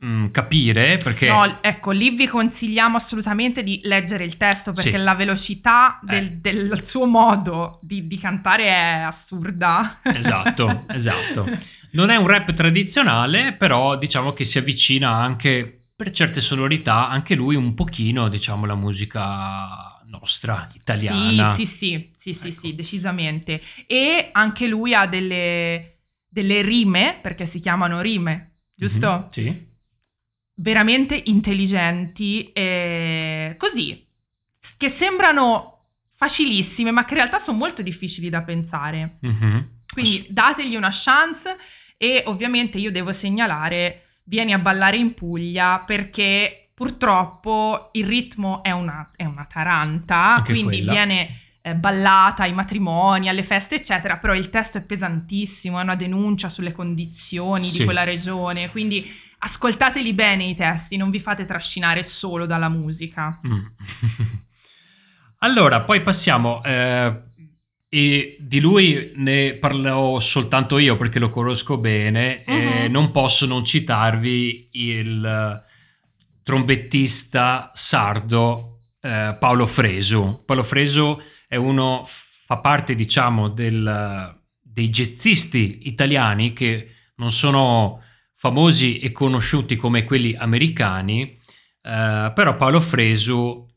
mm, 0.06 0.28
capire 0.28 0.96
perché... 1.04 1.28
No, 1.28 1.58
ecco, 1.60 1.92
lì 1.92 2.12
vi 2.12 2.28
consigliamo 2.28 2.96
assolutamente 2.96 3.62
di 3.62 3.82
leggere 3.84 4.24
il 4.24 4.38
testo 4.38 4.72
perché 4.72 4.92
sì. 4.92 5.04
la 5.04 5.16
velocità 5.16 6.00
del, 6.02 6.24
eh. 6.24 6.38
del 6.38 6.86
suo 6.86 7.06
modo 7.06 7.78
di, 7.82 8.08
di, 8.08 8.18
cantare 8.18 8.68
è 8.68 9.02
assurda. 9.06 10.00
Esatto, 10.02 10.86
esatto. 10.96 11.46
Non 11.92 12.10
è 12.10 12.16
un 12.16 12.28
rap 12.28 12.54
tradizionale, 12.54 13.52
però 13.52 13.98
diciamo 13.98 14.32
che 14.32 14.46
si 14.46 14.58
avvicina 14.58 15.10
anche 15.10 15.81
per 16.03 16.12
certe 16.12 16.41
sonorità, 16.41 17.10
anche 17.10 17.36
lui 17.36 17.55
un 17.55 17.74
pochino, 17.75 18.27
diciamo, 18.27 18.65
la 18.65 18.75
musica 18.75 20.01
nostra, 20.05 20.70
italiana. 20.74 21.53
Sì, 21.53 21.65
sì, 21.65 22.12
sì, 22.15 22.34
sì, 22.34 22.48
ecco. 22.48 22.60
sì, 22.60 22.75
decisamente. 22.75 23.62
E 23.86 24.29
anche 24.31 24.67
lui 24.67 24.96
ha 24.96 25.05
delle, 25.05 25.98
delle 26.27 26.63
rime, 26.63 27.20
perché 27.22 27.46
si 27.46 27.60
chiamano 27.60 28.01
rime, 28.01 28.53
giusto? 28.75 29.08
Mm-hmm, 29.08 29.29
sì 29.29 29.70
veramente 30.62 31.20
intelligenti 31.25 32.51
e 32.51 33.55
così, 33.58 34.05
che 34.77 34.89
sembrano 34.89 35.79
facilissime, 36.15 36.91
ma 36.91 37.03
che 37.03 37.13
in 37.13 37.17
realtà 37.17 37.39
sono 37.39 37.58
molto 37.58 37.81
difficili 37.81 38.29
da 38.29 38.43
pensare. 38.43 39.17
Mm-hmm. 39.25 39.60
Quindi 39.91 40.27
dategli 40.29 40.75
una 40.75 40.91
chance 40.91 41.58
e 41.98 42.24
ovviamente 42.27 42.77
io 42.77 42.91
devo 42.91 43.12
segnalare, 43.12 44.11
vieni 44.24 44.54
a 44.54 44.60
ballare 44.60 44.98
in 44.98 45.13
Puglia 45.13 45.84
perché 45.86 46.70
purtroppo 46.74 47.90
il 47.94 48.06
ritmo 48.06 48.63
è 48.63 48.72
una, 48.72 49.08
è 49.16 49.25
una 49.25 49.46
taranta, 49.46 50.36
Anche 50.36 50.51
quindi 50.51 50.78
quella. 50.78 50.92
viene 50.92 51.40
eh, 51.62 51.75
ballata 51.75 52.44
ai 52.44 52.54
matrimoni, 52.54 53.30
alle 53.30 53.44
feste, 53.44 53.75
eccetera, 53.75 54.18
però 54.18 54.34
il 54.34 54.50
testo 54.50 54.80
è 54.80 54.82
pesantissimo, 54.82 55.80
è 55.80 55.84
una 55.84 55.96
denuncia 55.96 56.50
sulle 56.50 56.72
condizioni 56.72 57.70
sì. 57.70 57.80
di 57.80 57.84
quella 57.84 58.04
regione, 58.04 58.72
quindi 58.72 59.10
ascoltateli 59.44 60.13
bene 60.13 60.46
i 60.46 60.56
testi, 60.56 60.98
non 60.98 61.10
vi 61.10 61.20
fate 61.20 61.46
trascinare 61.46 62.04
solo 62.04 62.46
dalla 62.46 62.70
musica. 62.70 63.40
Mm. 63.46 63.66
allora, 65.40 65.82
poi 65.82 66.01
passiamo. 66.01 66.63
Eh, 66.63 67.30
e 67.94 68.38
di 68.40 68.62
lui 68.62 69.12
ne 69.16 69.56
parlo 69.56 70.18
soltanto 70.22 70.78
io 70.78 70.96
perché 70.96 71.20
lo 71.20 71.30
conosco 71.30 71.78
bene 71.78 72.46
uh-huh. 72.48 72.54
e 72.54 72.84
mhm. 72.86 72.92
non 72.92 73.12
posso 73.12 73.46
non 73.46 73.66
citarvi 73.66 74.70
il 74.72 75.62
trombettista 76.42 77.70
sardo 77.74 78.78
eh, 79.02 79.36
Paolo 79.38 79.66
Fresu. 79.66 80.42
Paolo 80.46 80.64
Fresu 80.64 81.20
è 81.46 81.58
uno, 81.58 82.04
fa 82.06 82.60
parte 82.60 82.96
diciamo 82.96 83.50
del, 83.50 84.40
dei 84.62 84.90
jazzisti 84.90 85.88
italiani 85.88 86.54
che 86.54 86.92
non 87.16 87.34
sono 87.34 88.02
famosi 88.36 89.00
e 89.00 89.12
conosciuti 89.12 89.76
come 89.76 90.06
quelli 90.06 90.34
americani, 90.34 91.24
eh, 91.82 92.32
però 92.34 92.56
Paolo 92.56 92.80
Fresu 92.80 93.68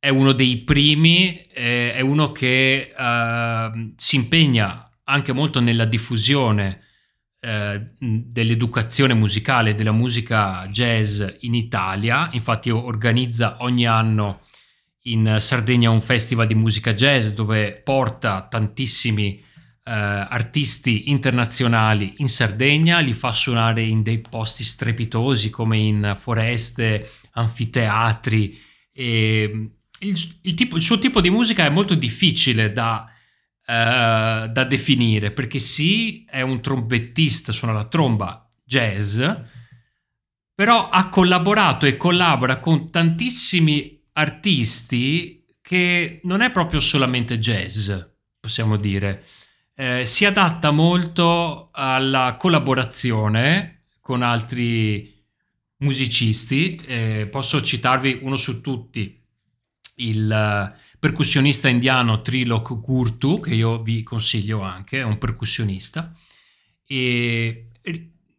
è 0.00 0.08
uno 0.08 0.32
dei 0.32 0.58
primi, 0.58 1.46
eh, 1.52 1.92
è 1.94 2.00
uno 2.00 2.30
che 2.30 2.92
eh, 2.96 3.92
si 3.96 4.16
impegna 4.16 4.90
anche 5.04 5.32
molto 5.32 5.60
nella 5.60 5.86
diffusione 5.86 6.82
eh, 7.40 7.92
dell'educazione 7.98 9.14
musicale, 9.14 9.74
della 9.74 9.92
musica 9.92 10.66
jazz 10.68 11.22
in 11.40 11.54
Italia, 11.54 12.28
infatti 12.32 12.70
organizza 12.70 13.56
ogni 13.60 13.86
anno 13.86 14.40
in 15.02 15.38
Sardegna 15.40 15.90
un 15.90 16.00
festival 16.00 16.46
di 16.46 16.54
musica 16.54 16.92
jazz 16.92 17.28
dove 17.28 17.72
porta 17.72 18.46
tantissimi 18.48 19.36
eh, 19.38 19.44
artisti 19.84 21.10
internazionali 21.10 22.14
in 22.18 22.28
Sardegna, 22.28 22.98
li 22.98 23.14
fa 23.14 23.32
suonare 23.32 23.82
in 23.82 24.02
dei 24.02 24.20
posti 24.20 24.62
strepitosi 24.62 25.48
come 25.50 25.78
in 25.78 26.16
foreste, 26.18 27.08
anfiteatri. 27.32 28.66
E 28.92 29.77
il, 30.00 30.38
il, 30.42 30.54
tipo, 30.54 30.76
il 30.76 30.82
suo 30.82 30.98
tipo 30.98 31.20
di 31.20 31.30
musica 31.30 31.64
è 31.64 31.70
molto 31.70 31.94
difficile 31.94 32.72
da, 32.72 33.10
uh, 33.66 34.48
da 34.48 34.64
definire 34.68 35.30
perché 35.32 35.58
sì, 35.58 36.24
è 36.28 36.40
un 36.40 36.60
trombettista, 36.60 37.52
suona 37.52 37.72
la 37.72 37.86
tromba 37.86 38.48
jazz, 38.64 39.22
però 40.54 40.88
ha 40.88 41.08
collaborato 41.08 41.86
e 41.86 41.96
collabora 41.96 42.58
con 42.58 42.90
tantissimi 42.90 44.02
artisti 44.12 45.44
che 45.60 46.20
non 46.24 46.40
è 46.40 46.50
proprio 46.50 46.80
solamente 46.80 47.38
jazz, 47.38 47.92
possiamo 48.40 48.76
dire 48.76 49.24
eh, 49.80 50.04
si 50.06 50.24
adatta 50.24 50.72
molto 50.72 51.68
alla 51.70 52.34
collaborazione 52.36 53.84
con 54.00 54.22
altri 54.22 55.24
musicisti. 55.76 56.74
Eh, 56.84 57.28
posso 57.30 57.62
citarvi 57.62 58.18
uno 58.22 58.36
su 58.36 58.60
tutti, 58.60 59.24
il 59.98 60.72
uh, 60.74 60.78
percussionista 60.98 61.68
indiano 61.68 62.20
Trilok 62.20 62.80
Gurtu, 62.80 63.40
che 63.40 63.54
io 63.54 63.82
vi 63.82 64.02
consiglio 64.02 64.60
anche, 64.62 64.98
è 64.98 65.04
un 65.04 65.18
percussionista. 65.18 66.12
E 66.84 67.70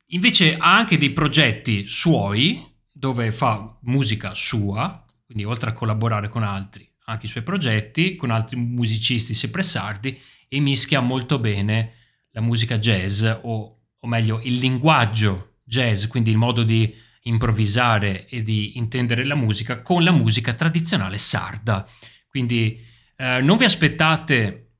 invece 0.07 0.57
ha 0.57 0.77
anche 0.77 0.97
dei 0.97 1.11
progetti 1.11 1.85
suoi 1.85 2.65
dove 2.91 3.31
fa 3.31 3.77
musica 3.83 4.33
sua, 4.33 5.05
quindi 5.25 5.45
oltre 5.45 5.69
a 5.69 5.73
collaborare 5.73 6.27
con 6.27 6.43
altri, 6.43 6.89
anche 7.05 7.27
i 7.27 7.29
suoi 7.29 7.43
progetti 7.43 8.15
con 8.15 8.31
altri 8.31 8.57
musicisti 8.57 9.33
sempre 9.33 9.61
sardi 9.61 10.19
e 10.47 10.59
mischia 10.59 10.99
molto 10.99 11.39
bene 11.39 11.93
la 12.31 12.41
musica 12.41 12.77
jazz 12.77 13.23
o, 13.23 13.79
o 13.97 14.07
meglio 14.07 14.39
il 14.43 14.55
linguaggio 14.55 15.57
jazz, 15.63 16.07
quindi 16.07 16.31
il 16.31 16.37
modo 16.37 16.63
di 16.63 16.93
improvvisare 17.29 18.27
e 18.27 18.41
di 18.41 18.77
intendere 18.77 19.23
la 19.23 19.35
musica 19.35 19.81
con 19.81 20.03
la 20.03 20.11
musica 20.11 20.53
tradizionale 20.53 21.17
sarda. 21.17 21.87
Quindi 22.27 22.83
eh, 23.15 23.41
non 23.41 23.57
vi 23.57 23.63
aspettate 23.63 24.71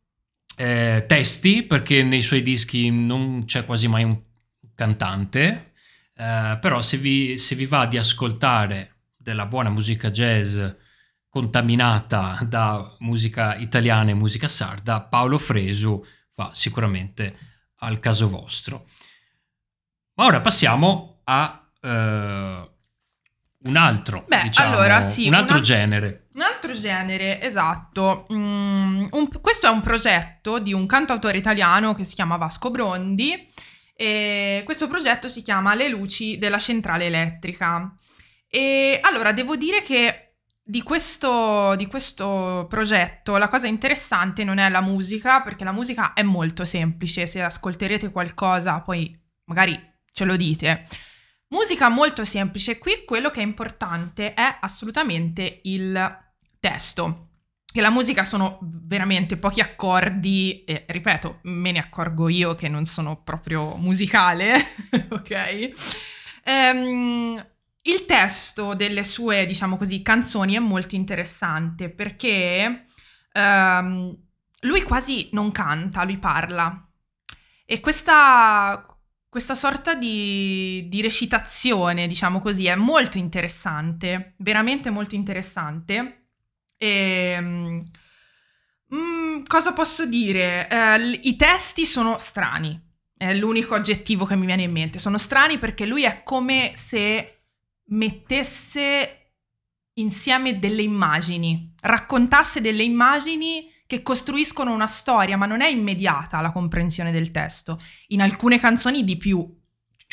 eh, 0.57 1.05
testi 1.07 1.63
perché 1.63 2.03
nei 2.03 2.21
suoi 2.21 2.41
dischi 2.41 2.89
non 2.89 3.45
c'è 3.45 3.65
quasi 3.65 3.87
mai 3.87 4.03
un 4.03 4.19
cantante, 4.75 5.73
eh, 6.15 6.57
però 6.59 6.81
se 6.81 6.97
vi, 6.97 7.37
se 7.37 7.55
vi 7.55 7.65
va 7.65 7.85
di 7.85 7.97
ascoltare 7.97 8.95
della 9.15 9.45
buona 9.45 9.69
musica 9.69 10.11
jazz 10.11 10.59
contaminata 11.29 12.39
da 12.47 12.95
musica 12.99 13.55
italiana 13.55 14.09
e 14.09 14.15
musica 14.15 14.47
sarda, 14.47 15.01
Paolo 15.01 15.37
Fresu 15.37 16.03
fa 16.33 16.49
sicuramente 16.53 17.37
al 17.81 17.99
caso 17.99 18.27
vostro. 18.27 18.87
Ma 20.15 20.25
ora 20.25 20.41
passiamo 20.41 21.21
a 21.25 21.58
uh, 21.81 22.69
un 23.61 23.75
altro, 23.75 24.23
Beh, 24.27 24.43
diciamo, 24.43 24.77
allora, 24.77 25.01
sì, 25.01 25.27
un 25.27 25.33
altro 25.33 25.57
una, 25.57 25.65
genere. 25.65 26.27
Un 26.33 26.41
altro 26.41 26.73
genere, 26.73 27.41
esatto. 27.41 28.25
Mm, 28.31 29.07
un, 29.11 29.27
questo 29.41 29.67
è 29.67 29.69
un 29.69 29.81
progetto 29.81 30.59
di 30.59 30.71
un 30.71 30.85
cantautore 30.85 31.37
italiano 31.37 31.93
che 31.93 32.03
si 32.03 32.15
chiama 32.15 32.37
Vasco 32.37 32.71
Brondi. 32.71 33.47
E 33.93 34.61
questo 34.63 34.87
progetto 34.87 35.27
si 35.27 35.41
chiama 35.41 35.75
Le 35.75 35.89
luci 35.89 36.37
della 36.37 36.59
centrale 36.59 37.07
elettrica. 37.07 37.93
E 38.47 38.99
allora 39.03 39.33
devo 39.33 39.57
dire 39.57 39.81
che 39.81 40.35
di 40.63 40.81
questo, 40.81 41.75
di 41.75 41.87
questo, 41.87 42.65
progetto 42.69 43.37
la 43.37 43.49
cosa 43.49 43.67
interessante 43.67 44.43
non 44.43 44.57
è 44.57 44.69
la 44.69 44.81
musica, 44.81 45.41
perché 45.41 45.63
la 45.63 45.71
musica 45.71 46.13
è 46.13 46.21
molto 46.21 46.63
semplice, 46.63 47.25
se 47.25 47.41
ascolterete 47.41 48.11
qualcosa 48.11 48.79
poi 48.79 49.19
magari 49.45 49.77
ce 50.13 50.25
lo 50.25 50.35
dite. 50.35 50.87
Musica 51.49 51.89
molto 51.89 52.25
semplice, 52.25 52.77
qui 52.77 53.03
quello 53.05 53.31
che 53.31 53.39
è 53.39 53.43
importante 53.43 54.33
è 54.33 54.55
assolutamente 54.59 55.61
il 55.63 56.17
testo. 56.59 57.27
Che 57.71 57.81
la 57.81 57.89
musica 57.89 58.23
sono 58.23 58.59
veramente 58.61 59.37
pochi 59.37 59.59
accordi, 59.59 60.63
e 60.63 60.85
ripeto, 60.87 61.39
me 61.43 61.71
ne 61.71 61.79
accorgo 61.79 62.29
io 62.29 62.55
che 62.55 62.67
non 62.67 62.85
sono 62.85 63.21
proprio 63.23 63.75
musicale, 63.77 64.55
ok? 65.09 65.71
Ehm, 66.43 67.47
il 67.81 68.05
testo 68.05 68.75
delle 68.75 69.03
sue, 69.03 69.45
diciamo 69.45 69.77
così, 69.77 70.01
canzoni 70.01 70.53
è 70.55 70.59
molto 70.59 70.95
interessante 70.95 71.89
perché 71.89 72.83
um, 73.33 74.15
lui 74.61 74.83
quasi 74.83 75.29
non 75.31 75.51
canta, 75.51 76.03
lui 76.03 76.17
parla. 76.17 76.87
E 77.65 77.79
questa, 77.79 78.85
questa 79.29 79.53
sorta 79.53 79.93
di, 79.93 80.87
di, 80.89 81.01
recitazione, 81.01 82.07
diciamo 82.07 82.41
così, 82.41 82.65
è 82.65 82.75
molto 82.75 83.19
interessante, 83.19 84.33
veramente 84.37 84.89
molto 84.89 85.13
interessante. 85.13 86.29
E, 86.75 86.87
ehm, 87.37 87.83
mm, 88.95 89.43
cosa 89.45 89.73
posso 89.73 90.07
dire? 90.07 90.67
Eh, 90.67 91.19
I 91.23 91.35
testi 91.35 91.85
sono 91.85 92.17
strani, 92.17 92.77
è 93.15 93.33
l'unico 93.35 93.75
aggettivo 93.75 94.25
che 94.25 94.35
mi 94.35 94.47
viene 94.47 94.63
in 94.63 94.71
mente. 94.71 94.97
Sono 94.97 95.19
strani 95.19 95.59
perché 95.59 95.85
lui 95.85 96.03
è 96.05 96.23
come 96.23 96.71
se 96.75 97.43
mettesse 97.91 99.33
insieme 99.93 100.57
delle 100.57 100.81
immagini, 100.81 101.75
raccontasse 101.81 102.61
delle 102.61 102.83
immagini 102.83 103.69
che 103.89 104.03
costruiscono 104.03 104.71
una 104.71 104.85
storia, 104.85 105.35
ma 105.35 105.47
non 105.47 105.61
è 105.61 105.67
immediata 105.67 106.41
la 106.41 106.51
comprensione 106.51 107.11
del 107.11 107.31
testo. 107.31 107.81
In 108.09 108.21
alcune 108.21 108.59
canzoni 108.59 109.03
di 109.03 109.17
più, 109.17 109.43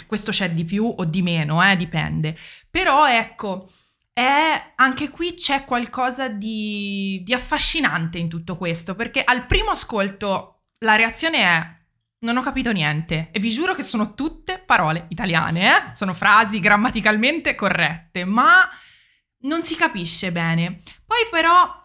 questo 0.06 0.30
c'è 0.30 0.50
di 0.50 0.64
più 0.64 0.86
o 0.96 1.04
di 1.04 1.20
meno, 1.20 1.62
eh, 1.62 1.76
dipende. 1.76 2.34
Però 2.70 3.06
ecco, 3.06 3.70
è, 4.14 4.72
anche 4.76 5.10
qui 5.10 5.34
c'è 5.34 5.66
qualcosa 5.66 6.28
di, 6.28 7.20
di 7.22 7.34
affascinante 7.34 8.16
in 8.16 8.30
tutto 8.30 8.56
questo, 8.56 8.94
perché 8.94 9.22
al 9.22 9.44
primo 9.44 9.72
ascolto 9.72 10.62
la 10.78 10.96
reazione 10.96 11.42
è 11.42 11.74
non 12.20 12.38
ho 12.38 12.42
capito 12.42 12.72
niente 12.72 13.28
e 13.30 13.38
vi 13.38 13.50
giuro 13.50 13.74
che 13.74 13.82
sono 13.82 14.14
tutte 14.14 14.58
parole 14.58 15.04
italiane, 15.10 15.68
eh? 15.68 15.90
sono 15.92 16.14
frasi 16.14 16.60
grammaticalmente 16.60 17.54
corrette, 17.54 18.24
ma 18.24 18.66
non 19.40 19.62
si 19.62 19.76
capisce 19.76 20.32
bene. 20.32 20.80
Poi 21.04 21.28
però 21.30 21.84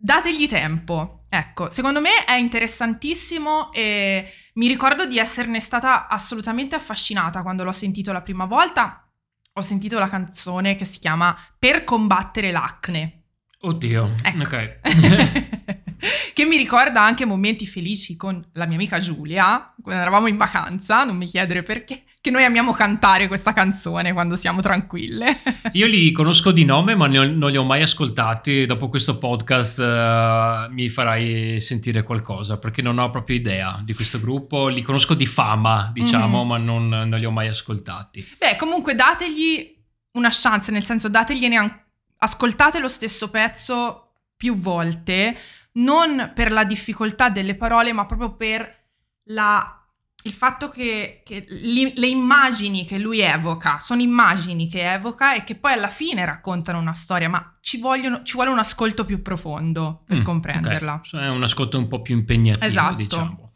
dategli 0.00 0.48
tempo. 0.48 1.26
Ecco, 1.28 1.70
secondo 1.70 2.00
me 2.00 2.24
è 2.24 2.34
interessantissimo 2.34 3.72
e 3.72 4.32
mi 4.54 4.66
ricordo 4.66 5.06
di 5.06 5.18
esserne 5.18 5.60
stata 5.60 6.08
assolutamente 6.08 6.74
affascinata 6.74 7.42
quando 7.42 7.62
l'ho 7.62 7.72
sentito 7.72 8.10
la 8.10 8.22
prima 8.22 8.46
volta. 8.46 9.06
Ho 9.54 9.60
sentito 9.60 9.98
la 9.98 10.08
canzone 10.08 10.74
che 10.74 10.84
si 10.84 10.98
chiama 10.98 11.36
Per 11.58 11.84
combattere 11.84 12.50
l'acne. 12.50 13.24
Oddio, 13.60 14.14
ecco. 14.22 14.42
ok. 14.42 14.80
che 16.32 16.44
mi 16.44 16.56
ricorda 16.56 17.02
anche 17.02 17.26
momenti 17.26 17.66
felici 17.66 18.16
con 18.16 18.44
la 18.54 18.64
mia 18.64 18.76
amica 18.76 18.98
Giulia, 18.98 19.74
quando 19.82 20.00
eravamo 20.00 20.28
in 20.28 20.38
vacanza, 20.38 21.04
non 21.04 21.16
mi 21.16 21.26
chiedere 21.26 21.62
perché, 21.62 22.04
che 22.20 22.30
noi 22.30 22.44
amiamo 22.44 22.72
cantare 22.72 23.28
questa 23.28 23.54
canzone 23.54 24.12
quando 24.12 24.36
siamo 24.36 24.60
tranquille. 24.60 25.40
Io 25.72 25.86
li 25.86 26.12
conosco 26.12 26.52
di 26.52 26.64
nome, 26.64 26.94
ma 26.94 27.06
ho, 27.06 27.24
non 27.24 27.50
li 27.50 27.56
ho 27.56 27.64
mai 27.64 27.80
ascoltati. 27.80 28.66
Dopo 28.66 28.90
questo 28.90 29.16
podcast 29.16 29.78
uh, 29.78 30.72
mi 30.72 30.88
farai 30.90 31.60
sentire 31.60 32.02
qualcosa, 32.02 32.58
perché 32.58 32.82
non 32.82 32.98
ho 32.98 33.08
proprio 33.08 33.36
idea 33.36 33.80
di 33.82 33.94
questo 33.94 34.20
gruppo. 34.20 34.68
Li 34.68 34.82
conosco 34.82 35.14
di 35.14 35.26
fama, 35.26 35.90
diciamo, 35.92 36.44
mm. 36.44 36.48
ma 36.48 36.58
non, 36.58 36.88
non, 36.88 37.18
li 37.18 37.24
ho 37.24 37.30
mai 37.30 37.48
ascoltati. 37.48 38.36
Beh, 38.38 38.56
comunque 38.56 38.94
dategli 38.94 39.78
una 40.12 40.30
chance, 40.30 40.70
nel 40.70 40.84
senso 40.84 41.08
dategliene 41.08 41.56
an- 41.56 41.82
ascoltate 42.18 42.80
lo 42.80 42.88
stesso 42.88 43.30
pezzo 43.30 44.12
più 44.36 44.58
volte 44.58 45.36
non 45.72 46.32
per 46.34 46.50
la 46.50 46.64
difficoltà 46.64 47.30
delle 47.30 47.54
parole, 47.54 47.92
ma 47.92 48.04
proprio 48.06 48.34
per 48.34 48.78
la, 49.24 49.79
il 50.24 50.32
fatto 50.32 50.68
che, 50.68 51.22
che 51.24 51.46
li, 51.48 51.92
le 51.96 52.06
immagini 52.06 52.84
che 52.84 52.98
lui 52.98 53.20
evoca 53.20 53.78
sono 53.78 54.02
immagini 54.02 54.68
che 54.68 54.92
evoca 54.92 55.34
e 55.34 55.44
che 55.44 55.54
poi 55.54 55.72
alla 55.72 55.88
fine 55.88 56.24
raccontano 56.24 56.78
una 56.78 56.94
storia, 56.94 57.28
ma 57.28 57.56
ci, 57.60 57.78
vogliono, 57.78 58.22
ci 58.22 58.34
vuole 58.34 58.50
un 58.50 58.58
ascolto 58.58 59.04
più 59.04 59.22
profondo 59.22 60.02
per 60.06 60.18
mm, 60.18 60.22
comprenderla. 60.22 61.00
Okay. 61.06 61.24
È 61.24 61.28
un 61.28 61.42
ascolto 61.42 61.78
un 61.78 61.86
po' 61.86 62.02
più 62.02 62.16
impegnativo, 62.16 62.66
esatto. 62.66 62.94
diciamo. 62.96 63.50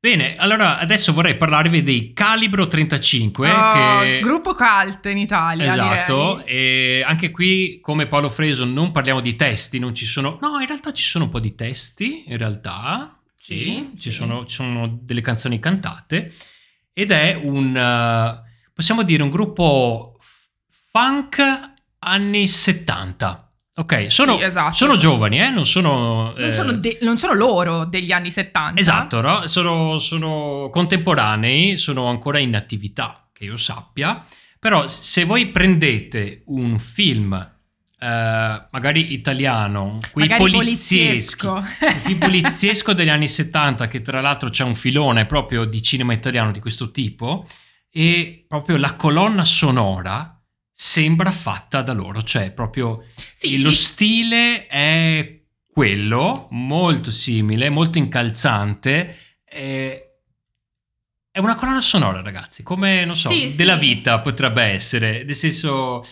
Bene, 0.00 0.36
allora 0.36 0.78
adesso 0.78 1.12
vorrei 1.12 1.36
parlarvi 1.36 1.82
dei 1.82 2.12
Calibro 2.12 2.68
35. 2.68 3.50
Oh, 3.50 4.00
che... 4.00 4.20
Gruppo 4.20 4.54
cult 4.54 5.06
in 5.06 5.18
Italia. 5.18 5.72
Esatto, 5.72 6.42
direi. 6.44 6.54
e 6.54 7.02
anche 7.04 7.30
qui 7.32 7.80
come 7.80 8.06
Paolo 8.06 8.28
Freso 8.28 8.64
non 8.64 8.92
parliamo 8.92 9.20
di 9.20 9.34
testi, 9.34 9.80
non 9.80 9.94
ci 9.96 10.06
sono... 10.06 10.36
No, 10.40 10.60
in 10.60 10.66
realtà 10.66 10.92
ci 10.92 11.02
sono 11.02 11.24
un 11.24 11.30
po' 11.30 11.40
di 11.40 11.54
testi, 11.56 12.24
in 12.28 12.36
realtà. 12.36 13.17
Sì, 13.38 13.90
sì, 13.92 13.98
ci. 13.98 14.10
Sono, 14.10 14.44
ci, 14.44 14.56
Sono, 14.56 14.98
delle 15.00 15.20
canzoni 15.20 15.58
cantate 15.60 16.32
ed 16.92 17.12
è 17.12 17.40
un, 17.40 17.68
uh, 17.74 18.70
possiamo 18.74 19.04
dire, 19.04 19.22
un 19.22 19.30
gruppo 19.30 20.18
funk 20.90 21.40
anni 22.00 22.48
70. 22.48 23.52
Ok, 23.76 24.10
sono, 24.10 24.36
sì, 24.36 24.42
esatto. 24.42 24.74
sono 24.74 24.96
giovani, 24.96 25.40
eh? 25.40 25.50
non, 25.50 25.64
sono, 25.64 26.32
non, 26.36 26.48
eh... 26.48 26.52
sono 26.52 26.72
de- 26.72 26.98
non, 27.02 27.16
sono, 27.16 27.32
loro 27.32 27.84
degli 27.84 28.10
anni 28.10 28.32
70. 28.32 28.80
Esatto, 28.80 29.20
no? 29.20 29.46
sono, 29.46 29.98
sono, 29.98 30.68
contemporanei, 30.72 31.76
sono 31.76 32.06
ancora 32.06 32.38
in 32.38 32.56
attività, 32.56 33.28
che 33.32 33.44
io 33.44 33.56
sappia. 33.56 34.24
Però 34.58 34.88
se 34.88 35.22
voi 35.22 35.50
prendete 35.50 36.42
un 36.46 36.80
film, 36.80 37.57
eh, 38.00 38.66
magari 38.70 39.12
italiano, 39.12 39.98
polizieschi, 40.12 40.50
poliziesco. 40.50 41.62
film 42.02 42.18
poliziesco 42.18 42.92
degli 42.92 43.08
anni 43.10 43.28
70, 43.28 43.88
che 43.88 44.00
tra 44.00 44.20
l'altro 44.20 44.50
c'è 44.50 44.64
un 44.64 44.74
filone 44.74 45.26
proprio 45.26 45.64
di 45.64 45.82
cinema 45.82 46.12
italiano 46.12 46.52
di 46.52 46.60
questo 46.60 46.90
tipo, 46.90 47.46
e 47.90 48.44
proprio 48.46 48.76
la 48.76 48.94
colonna 48.94 49.44
sonora 49.44 50.40
sembra 50.72 51.32
fatta 51.32 51.82
da 51.82 51.92
loro, 51.92 52.22
cioè 52.22 52.52
proprio 52.52 53.04
sì, 53.34 53.60
lo 53.60 53.72
sì. 53.72 53.82
stile 53.82 54.66
è 54.68 55.42
quello, 55.66 56.46
molto 56.52 57.10
simile, 57.10 57.68
molto 57.68 57.98
incalzante. 57.98 59.16
È, 59.42 60.07
è 61.38 61.40
una 61.40 61.54
colonna 61.54 61.80
sonora, 61.80 62.20
ragazzi, 62.20 62.64
come, 62.64 63.04
non 63.04 63.14
so, 63.14 63.30
sì, 63.30 63.54
della 63.54 63.76
vita 63.76 64.18
potrebbe 64.18 64.60
essere, 64.64 65.22
nel 65.22 65.36
senso, 65.36 66.04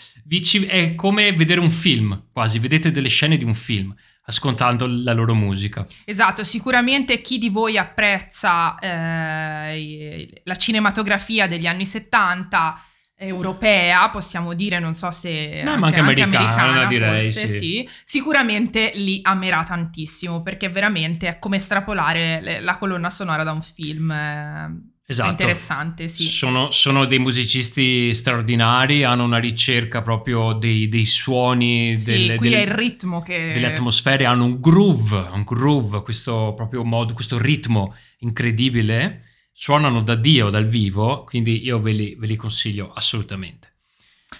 è 0.69 0.95
come 0.95 1.33
vedere 1.33 1.59
un 1.59 1.71
film, 1.71 2.27
quasi, 2.33 2.61
vedete 2.61 2.93
delle 2.93 3.09
scene 3.09 3.37
di 3.37 3.43
un 3.43 3.55
film 3.55 3.93
ascoltando 4.29 4.87
la 4.89 5.13
loro 5.13 5.35
musica. 5.35 5.85
Esatto, 6.05 6.45
sicuramente 6.45 7.21
chi 7.23 7.39
di 7.39 7.49
voi 7.49 7.77
apprezza 7.77 8.79
eh, 8.79 10.43
la 10.45 10.55
cinematografia 10.55 11.49
degli 11.49 11.67
anni 11.67 11.87
70 11.87 12.81
europea, 13.17 14.09
possiamo 14.11 14.55
dire, 14.55 14.79
non 14.79 14.95
so 14.95 15.11
se 15.11 15.63
no, 15.65 15.73
anche, 15.73 15.99
anche 15.99 16.01
americana, 16.01 16.39
americana 16.39 16.85
direi, 16.85 17.33
forse, 17.33 17.49
sì. 17.49 17.59
sì. 17.59 17.89
Sicuramente 18.05 18.93
li 18.95 19.19
amerà 19.23 19.65
tantissimo 19.65 20.43
perché 20.43 20.69
veramente 20.69 21.27
è 21.27 21.39
come 21.41 21.57
estrapolare 21.57 22.61
la 22.61 22.77
colonna 22.77 23.11
sonora 23.11 23.43
da 23.43 23.51
un 23.51 23.63
film. 23.63 24.95
Esatto. 25.09 25.29
È 25.29 25.31
interessante, 25.31 26.09
sì. 26.09 26.25
Sono, 26.25 26.73
sono, 26.73 27.05
dei 27.05 27.21
musicisti 27.21 28.13
straordinari, 28.13 29.05
hanno 29.05 29.23
una 29.23 29.39
ricerca 29.39 30.03
proprio 30.03 30.53
dei, 30.53 30.89
dei 30.89 31.05
suoni, 31.05 31.97
sì, 31.97 32.11
delle, 32.11 32.35
qui 32.35 32.49
delle, 32.49 32.65
è 32.65 32.67
il 32.67 32.75
ritmo 32.75 33.23
che... 33.23 33.53
delle 33.55 33.73
atmosfere, 33.73 34.27
hanno 34.27 34.45
un 34.45 34.61
groove, 34.61 35.29
un 35.33 35.45
groove, 35.45 36.03
questo 36.03 36.55
proprio 36.57 36.83
modo, 36.83 37.15
questo 37.15 37.39
ritmo 37.39 37.95
incredibile 38.19 39.23
suonano 39.53 40.03
da 40.03 40.17
Dio 40.17 40.51
dal 40.51 40.67
vivo, 40.67 41.23
quindi 41.23 41.65
io 41.65 41.79
ve 41.79 41.93
li, 41.93 42.17
ve 42.19 42.27
li 42.27 42.37
consiglio 42.37 42.93
assolutamente. 42.93 43.75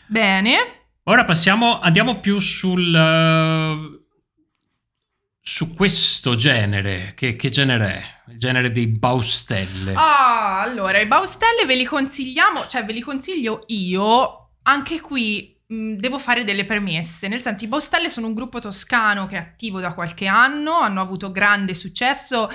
Bene. 0.07 0.57
Ora 1.05 1.25
passiamo, 1.25 1.79
andiamo 1.79 2.19
più 2.19 2.41
sul... 2.41 2.93
Uh, 2.93 4.05
su 5.49 5.73
questo 5.73 6.35
genere, 6.35 7.13
che, 7.15 7.37
che, 7.37 7.51
genere 7.51 7.87
è? 8.27 8.33
Il 8.33 8.39
genere 8.39 8.73
dei 8.73 8.89
Baustelle. 8.89 9.95
Ah, 9.95 10.61
allora, 10.61 10.99
i 10.99 11.07
Baustelle 11.07 11.65
ve 11.65 11.77
li 11.77 11.85
consigliamo, 11.85 12.67
cioè 12.67 12.85
ve 12.85 12.93
li 12.93 13.01
consiglio 13.01 13.63
io, 13.69 14.55
anche 14.63 15.01
qui 15.01 15.57
mh, 15.69 15.93
devo 15.99 16.19
fare 16.19 16.43
delle 16.43 16.65
premesse, 16.65 17.29
nel 17.29 17.43
senso 17.43 17.65
i 17.65 17.69
Baustelle 17.69 18.11
sono 18.11 18.27
un 18.27 18.35
gruppo 18.35 18.59
toscano 18.59 19.27
che 19.27 19.37
è 19.37 19.39
attivo 19.39 19.79
da 19.79 19.95
qualche 19.95 20.27
anno, 20.27 20.81
hanno 20.81 21.01
avuto 21.01 21.31
grande 21.31 21.75
successo 21.75 22.51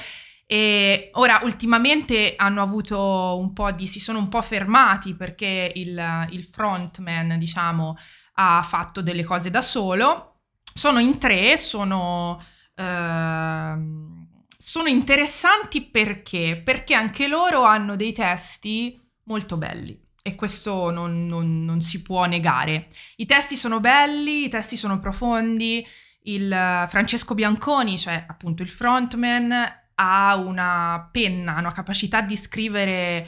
e 0.46 1.12
ora 1.14 1.40
ultimamente 1.44 2.34
hanno 2.36 2.62
avuto 2.62 3.38
un 3.40 3.54
po' 3.54 3.72
di, 3.72 3.88
si 3.88 4.02
sono 4.02 4.20
un 4.20 4.28
po' 4.28 4.42
fermati 4.42 5.16
perché 5.16 5.72
il, 5.76 6.28
il 6.32 6.44
frontman, 6.44 7.38
diciamo, 7.38 7.98
ha 8.34 8.62
fatto 8.62 9.02
delle 9.02 9.24
cose 9.24 9.50
da 9.50 9.62
solo. 9.62 10.40
Sono 10.74 11.00
in 11.00 11.18
tre, 11.20 11.58
sono, 11.58 12.42
eh, 12.76 13.76
sono 14.58 14.88
interessanti 14.88 15.82
perché? 15.82 16.62
Perché 16.64 16.94
anche 16.94 17.28
loro 17.28 17.64
hanno 17.64 17.96
dei 17.96 18.14
testi 18.14 19.00
molto 19.24 19.58
belli 19.58 20.00
e 20.24 20.36
questo 20.36 20.92
non, 20.92 21.26
non, 21.26 21.66
non, 21.66 21.82
si 21.82 22.02
può 22.02 22.26
negare. 22.26 22.88
I 23.18 23.26
testi 23.26 23.56
sono 23.56 23.80
belli, 23.80 24.46
i 24.46 24.50
testi 24.50 24.78
sono 24.78 25.00
profondi. 25.00 25.86
Il 26.24 26.50
Francesco 26.90 27.34
Bianconi, 27.34 27.98
cioè 27.98 28.24
appunto 28.28 28.62
il 28.62 28.70
frontman, 28.70 29.52
ha 29.96 30.36
una 30.36 31.10
penna, 31.12 31.58
una 31.58 31.72
capacità 31.72 32.22
di 32.22 32.38
scrivere, 32.38 33.28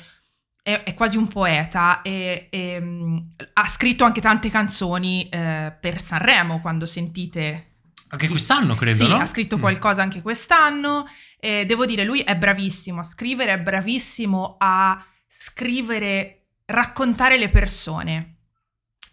è, 0.61 0.83
è 0.83 0.93
quasi 0.93 1.17
un 1.17 1.27
poeta 1.27 2.03
e, 2.03 2.47
e 2.51 2.77
um, 2.77 3.33
ha 3.53 3.67
scritto 3.67 4.03
anche 4.03 4.21
tante 4.21 4.49
canzoni 4.51 5.27
eh, 5.29 5.75
per 5.79 5.99
Sanremo, 6.01 6.61
quando 6.61 6.85
sentite... 6.85 7.69
Anche 8.13 8.27
quest'anno, 8.27 8.75
credo, 8.75 9.05
sì, 9.05 9.07
no? 9.07 9.17
ha 9.17 9.25
scritto 9.25 9.57
mm. 9.57 9.59
qualcosa 9.59 10.03
anche 10.03 10.21
quest'anno. 10.21 11.07
E 11.39 11.65
devo 11.65 11.87
dire, 11.87 12.03
lui 12.03 12.19
è 12.19 12.35
bravissimo 12.35 12.99
a 12.99 13.03
scrivere, 13.03 13.53
è 13.53 13.59
bravissimo 13.59 14.57
a 14.59 15.03
scrivere, 15.27 16.49
raccontare 16.65 17.39
le 17.39 17.49
persone. 17.49 18.35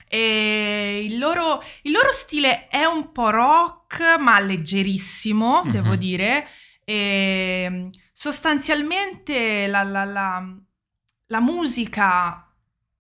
E 0.07 1.03
il 1.09 1.17
loro, 1.19 1.63
il 1.83 1.93
loro 1.93 2.13
stile 2.13 2.69
è 2.69 2.85
un 2.85 3.11
po' 3.11 3.31
rock, 3.31 4.19
ma 4.19 4.39
leggerissimo, 4.39 5.63
mm-hmm. 5.63 5.73
devo 5.73 5.97
dire. 5.97 6.47
E 6.85 7.87
sostanzialmente 8.13 9.67
la, 9.67 9.83
la, 9.83 10.05
la, 10.05 10.57
la 11.27 11.41
musica 11.41 12.47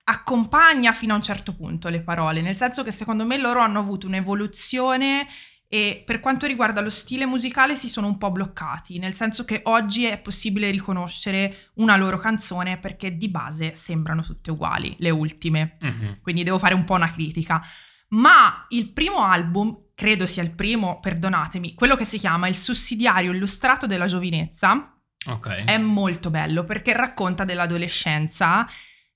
accompagna 0.05 0.95
fino 0.95 1.13
a 1.13 1.17
un 1.17 1.23
certo 1.23 1.55
punto 1.55 1.91
le 1.91 2.01
parole, 2.01 2.41
nel 2.41 2.57
senso 2.57 2.83
che 2.83 2.91
secondo 2.91 3.27
me 3.27 3.37
loro 3.37 3.61
hanno 3.61 3.81
avuto 3.81 4.07
un'evoluzione 4.07 5.29
e 5.72 6.02
per 6.04 6.18
quanto 6.18 6.48
riguarda 6.48 6.80
lo 6.80 6.90
stile 6.90 7.26
musicale 7.26 7.76
si 7.76 7.88
sono 7.88 8.09
un 8.09 8.18
po' 8.18 8.33
bloccati, 8.33 8.98
nel 8.98 9.14
senso 9.14 9.44
che 9.44 9.61
oggi 9.66 10.04
è 10.04 10.18
possibile 10.18 10.68
riconoscere 10.68 11.68
una 11.74 11.94
loro 11.96 12.18
canzone 12.18 12.76
perché 12.78 13.16
di 13.16 13.28
base 13.28 13.76
sembrano 13.76 14.20
tutte 14.20 14.50
uguali, 14.50 14.96
le 14.98 15.11
ultime. 15.11 15.76
Mm-hmm. 15.85 16.12
Quindi 16.22 16.42
devo 16.42 16.59
fare 16.59 16.74
un 16.74 16.83
po' 16.83 16.94
una 16.94 17.12
critica. 17.12 17.64
Ma 18.09 18.66
il 18.70 18.90
primo 18.90 19.22
album, 19.22 19.90
credo 19.94 20.26
sia 20.26 20.42
il 20.42 20.50
primo, 20.50 20.98
perdonatemi, 20.98 21.74
quello 21.74 21.94
che 21.94 22.04
si 22.04 22.18
chiama 22.18 22.48
Il 22.48 22.56
sussidiario 22.56 23.30
illustrato 23.30 23.87
della 23.87 24.06
giovinezza, 24.06 24.98
okay. 25.24 25.66
è 25.66 25.78
molto 25.78 26.30
bello 26.30 26.64
perché 26.64 26.94
racconta 26.94 27.44
dell'adolescenza 27.44 28.66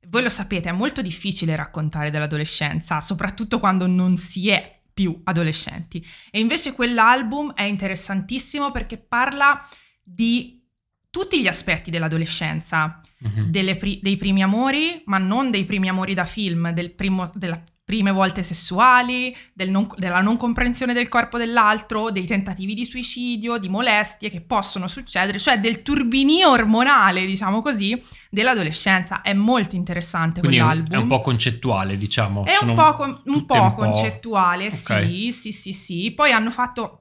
voi 0.09 0.23
lo 0.23 0.29
sapete, 0.29 0.69
è 0.69 0.73
molto 0.73 1.03
difficile 1.03 1.57
raccontare 1.57 2.11
dell'adolescenza, 2.11 3.01
soprattutto 3.01 3.59
quando 3.59 3.87
non 3.87 4.17
si 4.17 4.51
è 4.51 4.74
più 4.95 5.21
adolescenti. 5.25 6.05
E 6.31 6.39
invece 6.39 6.73
quell'album 6.73 7.53
è 7.53 7.65
interessantissimo 7.65 8.71
perché 8.71 8.97
parla 8.97 9.69
di 10.03 10.63
tutti 11.11 11.41
gli 11.41 11.47
aspetti 11.47 11.91
dell'adolescenza, 11.91 13.01
mm-hmm. 13.27 13.51
pri- 13.77 13.99
dei 14.01 14.17
primi 14.17 14.43
amori, 14.43 15.03
ma 15.07 15.19
non 15.19 15.51
dei 15.51 15.65
primi 15.65 15.89
amori 15.89 16.15
da 16.15 16.25
film, 16.25 16.71
del 16.71 16.93
primo, 16.93 17.31
della 17.35 17.63
prime 17.85 18.11
volte 18.11 18.43
sessuali, 18.43 19.37
del 19.53 19.71
non, 19.71 19.87
della 19.97 20.23
non 20.23 20.39
comprensione 20.39 20.95
del 20.95 21.11
corpo 21.11 21.37
dell'altro, 21.37 22.11
dei 22.11 22.27
tentativi 22.27 22.73
di 22.73 22.87
suicidio, 22.87 23.59
di 23.59 23.69
molestie 23.69 24.31
che 24.31 24.41
possono 24.41 24.89
succedere, 24.89 25.39
cioè 25.39 25.61
del 25.61 25.83
turbinio 25.83 26.51
ormonale, 26.51 27.27
diciamo 27.27 27.61
così, 27.61 28.01
dell'adolescenza. 28.31 29.21
È 29.21 29.35
molto 29.35 29.77
interessante 29.77 30.41
Quindi 30.41 30.59
quell'album. 30.59 30.93
È 30.93 30.97
un 30.97 31.09
po' 31.09 31.21
concettuale, 31.21 31.99
diciamo. 31.99 32.45
È 32.47 32.57
un 32.63 32.75
po', 32.75 32.95
con, 32.95 33.21
un 33.27 33.45
po', 33.45 33.61
un 33.61 33.75
po 33.75 33.75
concettuale, 33.75 34.69
okay. 34.69 35.31
sì, 35.31 35.33
sì, 35.33 35.53
sì, 35.53 35.73
sì. 35.73 36.13
Poi 36.13 36.33
hanno 36.33 36.51
fatto... 36.51 37.01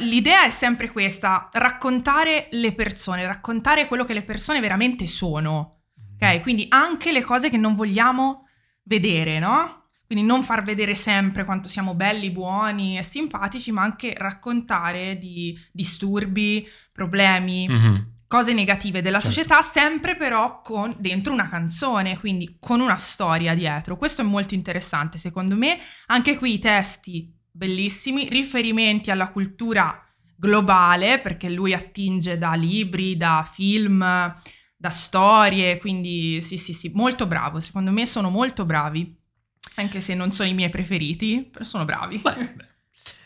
L'idea 0.00 0.44
è 0.44 0.50
sempre 0.50 0.92
questa, 0.92 1.48
raccontare 1.50 2.48
le 2.50 2.74
persone, 2.74 3.24
raccontare 3.24 3.88
quello 3.88 4.04
che 4.04 4.12
le 4.12 4.22
persone 4.22 4.60
veramente 4.60 5.06
sono. 5.06 5.84
Ok? 6.12 6.26
Mm-hmm. 6.26 6.42
Quindi 6.42 6.66
anche 6.68 7.10
le 7.10 7.22
cose 7.22 7.48
che 7.48 7.56
non 7.56 7.74
vogliamo 7.74 8.48
vedere, 8.84 9.38
no? 9.38 9.80
Quindi 10.06 10.28
non 10.28 10.42
far 10.42 10.62
vedere 10.62 10.94
sempre 10.94 11.44
quanto 11.44 11.70
siamo 11.70 11.94
belli, 11.94 12.30
buoni 12.30 12.98
e 12.98 13.02
simpatici, 13.02 13.72
ma 13.72 13.82
anche 13.82 14.12
raccontare 14.14 15.16
di 15.16 15.58
disturbi, 15.72 16.68
problemi, 16.92 17.66
mm-hmm. 17.66 17.94
cose 18.26 18.52
negative 18.52 19.00
della 19.00 19.20
certo. 19.20 19.34
società, 19.34 19.62
sempre 19.62 20.14
però 20.14 20.60
con 20.60 20.94
dentro 20.98 21.32
una 21.32 21.48
canzone, 21.48 22.18
quindi 22.18 22.58
con 22.60 22.80
una 22.80 22.98
storia 22.98 23.54
dietro. 23.54 23.96
Questo 23.96 24.20
è 24.20 24.24
molto 24.24 24.52
interessante, 24.52 25.16
secondo 25.16 25.56
me. 25.56 25.78
Anche 26.08 26.36
qui 26.36 26.54
i 26.54 26.58
testi 26.58 27.34
bellissimi, 27.50 28.28
riferimenti 28.28 29.10
alla 29.10 29.30
cultura 29.30 29.98
globale, 30.36 31.20
perché 31.20 31.48
lui 31.48 31.72
attinge 31.72 32.36
da 32.36 32.52
libri, 32.52 33.16
da 33.16 33.48
film, 33.50 34.04
da 34.82 34.90
storie, 34.90 35.78
quindi 35.78 36.40
sì, 36.40 36.56
sì, 36.56 36.72
sì, 36.72 36.90
molto 36.92 37.26
bravo. 37.26 37.60
Secondo 37.60 37.92
me 37.92 38.04
sono 38.04 38.30
molto 38.30 38.64
bravi, 38.64 39.14
anche 39.76 40.00
se 40.00 40.12
non 40.16 40.32
sono 40.32 40.48
i 40.48 40.54
miei 40.54 40.70
preferiti, 40.70 41.48
però 41.48 41.64
sono 41.64 41.84
bravi. 41.84 42.18
Beh, 42.18 42.52
beh. 42.52 42.66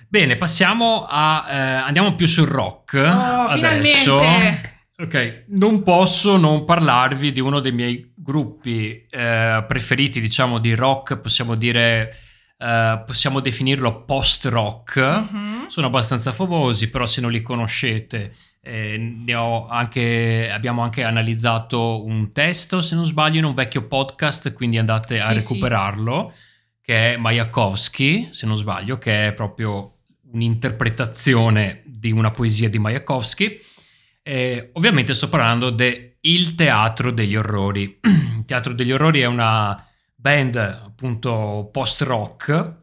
Bene, 0.06 0.36
passiamo 0.36 1.06
a... 1.08 1.46
Eh, 1.48 1.56
andiamo 1.56 2.14
più 2.14 2.26
sul 2.26 2.46
rock 2.46 2.92
oh, 2.96 3.46
adesso. 3.46 4.18
Finalmente. 4.18 4.74
Ok, 4.98 5.44
non 5.48 5.82
posso 5.82 6.36
non 6.36 6.64
parlarvi 6.66 7.32
di 7.32 7.40
uno 7.40 7.60
dei 7.60 7.72
miei 7.72 8.12
gruppi 8.14 9.06
eh, 9.08 9.64
preferiti, 9.66 10.20
diciamo, 10.20 10.58
di 10.58 10.74
rock, 10.74 11.16
possiamo 11.16 11.54
dire... 11.54 12.14
Uh, 12.58 13.04
possiamo 13.04 13.40
definirlo 13.40 14.04
post-rock, 14.04 14.98
mm-hmm. 14.98 15.66
sono 15.66 15.88
abbastanza 15.88 16.32
famosi, 16.32 16.88
però 16.88 17.04
se 17.04 17.20
non 17.20 17.30
li 17.30 17.42
conoscete 17.42 18.32
eh, 18.66 19.32
anche, 19.68 20.50
abbiamo 20.50 20.82
anche 20.82 21.04
analizzato 21.04 22.04
un 22.04 22.32
testo, 22.32 22.80
se 22.80 22.96
non 22.96 23.04
sbaglio, 23.04 23.38
in 23.38 23.44
un 23.44 23.54
vecchio 23.54 23.86
podcast, 23.86 24.52
quindi 24.52 24.76
andate 24.76 25.20
a 25.20 25.32
recuperarlo, 25.32 26.32
sì. 26.34 26.40
che 26.82 27.14
è 27.14 27.16
Mayakovsky, 27.16 28.28
se 28.32 28.46
non 28.46 28.56
sbaglio, 28.56 28.98
che 28.98 29.28
è 29.28 29.32
proprio 29.34 29.98
un'interpretazione 30.32 31.82
di 31.84 32.10
una 32.10 32.32
poesia 32.32 32.68
di 32.68 32.78
Mayakovsky. 32.78 33.56
Eh, 34.22 34.70
ovviamente 34.72 35.14
sto 35.14 35.28
parlando 35.28 35.70
del 35.70 36.54
Teatro 36.56 37.12
degli 37.12 37.36
Orrori. 37.36 38.00
Il 38.02 38.44
Teatro 38.46 38.72
degli 38.72 38.90
Orrori 38.90 39.20
è 39.20 39.26
una 39.26 39.85
band 40.16 40.56
appunto 40.56 41.68
post-rock 41.70 42.74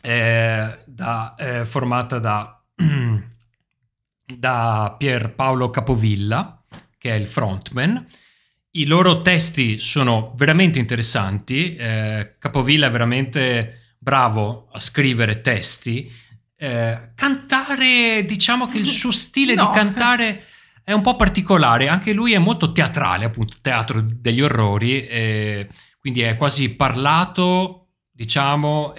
eh, 0.00 0.78
da, 0.86 1.34
eh, 1.36 1.64
formata 1.66 2.18
da 2.18 2.62
da 4.38 4.94
Pierpaolo 4.96 5.70
Capovilla, 5.70 6.62
che 6.98 7.12
è 7.12 7.14
il 7.14 7.26
frontman. 7.26 8.04
I 8.74 8.86
loro 8.86 9.20
testi 9.22 9.78
sono 9.78 10.32
veramente 10.36 10.78
interessanti. 10.78 11.74
Eh, 11.74 12.36
Capovilla 12.38 12.86
è 12.86 12.90
veramente 12.90 13.94
bravo 13.98 14.68
a 14.72 14.80
scrivere 14.80 15.40
testi. 15.42 16.10
Eh, 16.56 17.12
cantare, 17.14 18.24
diciamo 18.24 18.68
che 18.68 18.78
il 18.78 18.86
suo 18.86 19.10
stile 19.12 19.54
no. 19.54 19.66
di 19.66 19.72
cantare 19.74 20.42
è 20.82 20.92
un 20.92 21.02
po' 21.02 21.16
particolare. 21.16 21.88
Anche 21.88 22.12
lui 22.12 22.32
è 22.32 22.38
molto 22.38 22.72
teatrale, 22.72 23.26
appunto, 23.26 23.56
teatro 23.60 24.00
degli 24.00 24.40
orrori. 24.40 25.06
Eh, 26.02 26.08
quindi 26.10 26.22
è 26.22 26.36
quasi 26.36 26.74
parlato, 26.74 27.90
diciamo, 28.10 28.94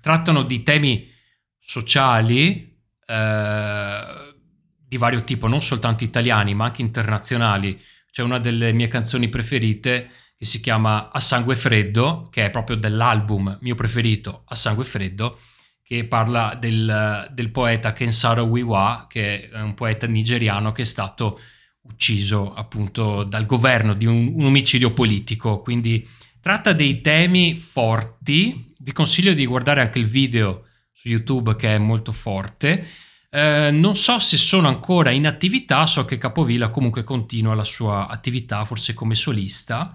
trattano 0.00 0.42
di 0.44 0.62
temi 0.62 1.10
sociali. 1.58 2.76
Eh, 3.04 4.26
di 4.88 4.96
vario 4.96 5.22
tipo, 5.22 5.48
non 5.48 5.60
soltanto 5.60 6.02
italiani, 6.02 6.54
ma 6.54 6.64
anche 6.64 6.80
internazionali. 6.80 7.78
C'è 8.10 8.22
una 8.22 8.38
delle 8.38 8.72
mie 8.72 8.88
canzoni 8.88 9.28
preferite 9.28 10.08
che 10.36 10.46
si 10.46 10.60
chiama 10.60 11.10
A 11.10 11.20
sangue 11.20 11.56
freddo, 11.56 12.28
che 12.30 12.46
è 12.46 12.50
proprio 12.50 12.76
dell'album 12.76 13.58
mio 13.60 13.74
preferito, 13.74 14.44
A 14.46 14.54
sangue 14.54 14.84
freddo, 14.84 15.38
che 15.82 16.06
parla 16.06 16.56
del, 16.58 17.28
del 17.32 17.50
poeta 17.50 17.92
Kensaro 17.92 18.44
Wiwa, 18.44 19.06
che 19.08 19.50
è 19.50 19.60
un 19.60 19.74
poeta 19.74 20.06
nigeriano 20.06 20.72
che 20.72 20.82
è 20.82 20.86
stato 20.86 21.38
ucciso 21.82 22.54
appunto 22.54 23.24
dal 23.24 23.44
governo 23.44 23.92
di 23.92 24.06
un, 24.06 24.32
un 24.34 24.44
omicidio 24.46 24.92
politico. 24.92 25.60
Quindi 25.60 26.06
tratta 26.48 26.72
dei 26.72 27.02
temi 27.02 27.56
forti. 27.56 28.72
Vi 28.78 28.92
consiglio 28.92 29.34
di 29.34 29.44
guardare 29.44 29.82
anche 29.82 29.98
il 29.98 30.06
video 30.06 30.64
su 30.90 31.08
YouTube 31.08 31.54
che 31.56 31.74
è 31.74 31.78
molto 31.78 32.10
forte 32.10 32.86
eh, 33.30 33.70
non 33.70 33.94
so 33.94 34.18
se 34.18 34.38
sono 34.38 34.68
ancora 34.68 35.10
in 35.10 35.26
attività, 35.26 35.84
so 35.84 36.06
che 36.06 36.16
Capovilla 36.16 36.70
comunque 36.70 37.04
continua 37.04 37.54
la 37.54 37.64
sua 37.64 38.08
attività, 38.08 38.64
forse 38.64 38.94
come 38.94 39.14
solista, 39.14 39.94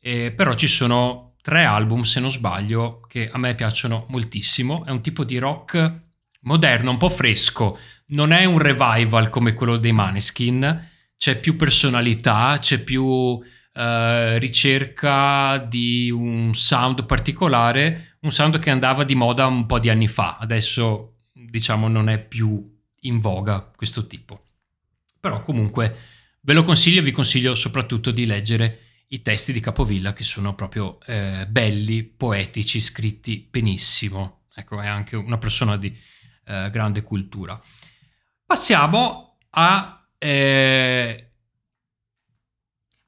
eh, 0.00 0.32
però 0.32 0.54
ci 0.54 0.66
sono 0.66 1.36
tre 1.40 1.62
album, 1.62 2.02
se 2.02 2.18
non 2.18 2.32
sbaglio, 2.32 3.00
che 3.06 3.30
a 3.30 3.38
me 3.38 3.54
piacciono 3.54 4.06
moltissimo. 4.08 4.84
È 4.84 4.90
un 4.90 5.02
tipo 5.02 5.22
di 5.22 5.38
rock 5.38 6.00
moderno, 6.40 6.90
un 6.90 6.96
po' 6.96 7.10
fresco, 7.10 7.78
non 8.06 8.32
è 8.32 8.44
un 8.44 8.58
revival 8.58 9.30
come 9.30 9.54
quello 9.54 9.76
dei 9.76 9.92
Maneskin, 9.92 10.88
c'è 11.16 11.38
più 11.38 11.54
personalità, 11.54 12.56
c'è 12.58 12.80
più 12.80 13.40
eh, 13.74 14.38
ricerca 14.38 15.58
di 15.58 16.10
un 16.10 16.54
sound 16.54 17.04
particolare, 17.06 18.16
un 18.20 18.30
sound 18.30 18.58
che 18.58 18.70
andava 18.70 19.04
di 19.04 19.14
moda 19.14 19.46
un 19.46 19.66
po' 19.66 19.78
di 19.78 19.88
anni 19.88 20.08
fa, 20.08 20.36
adesso 20.38 21.16
diciamo 21.32 21.88
non 21.88 22.08
è 22.08 22.18
più 22.18 22.62
in 23.00 23.18
voga 23.18 23.60
questo 23.74 24.06
tipo. 24.06 24.44
Però 25.18 25.42
comunque 25.42 25.96
ve 26.40 26.52
lo 26.52 26.64
consiglio 26.64 27.02
vi 27.02 27.12
consiglio 27.12 27.54
soprattutto 27.54 28.10
di 28.10 28.26
leggere 28.26 28.80
i 29.08 29.22
testi 29.22 29.52
di 29.52 29.60
Capovilla 29.60 30.12
che 30.12 30.24
sono 30.24 30.54
proprio 30.54 30.98
eh, 31.06 31.46
belli, 31.48 32.02
poetici, 32.02 32.80
scritti 32.80 33.46
benissimo. 33.50 34.44
Ecco, 34.54 34.80
è 34.80 34.86
anche 34.86 35.16
una 35.16 35.38
persona 35.38 35.76
di 35.76 35.94
eh, 36.44 36.70
grande 36.70 37.02
cultura. 37.02 37.60
Passiamo 38.44 39.38
a... 39.50 40.06
Eh... 40.18 41.26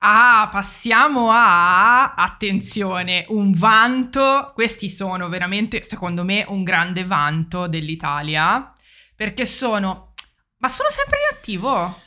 Ah, 0.06 0.48
passiamo 0.52 1.30
a... 1.32 2.12
Attenzione, 2.12 3.24
un 3.28 3.52
vanto. 3.52 4.52
Questi 4.52 4.90
sono 4.90 5.30
veramente, 5.30 5.82
secondo 5.82 6.24
me, 6.24 6.44
un 6.46 6.62
grande 6.62 7.04
vanto 7.04 7.66
dell'Italia 7.66 8.70
perché 9.16 9.46
sono... 9.46 10.12
Ma 10.58 10.68
sono 10.68 10.90
sempre 10.90 11.18
in 11.20 11.34
attivo? 11.34 12.00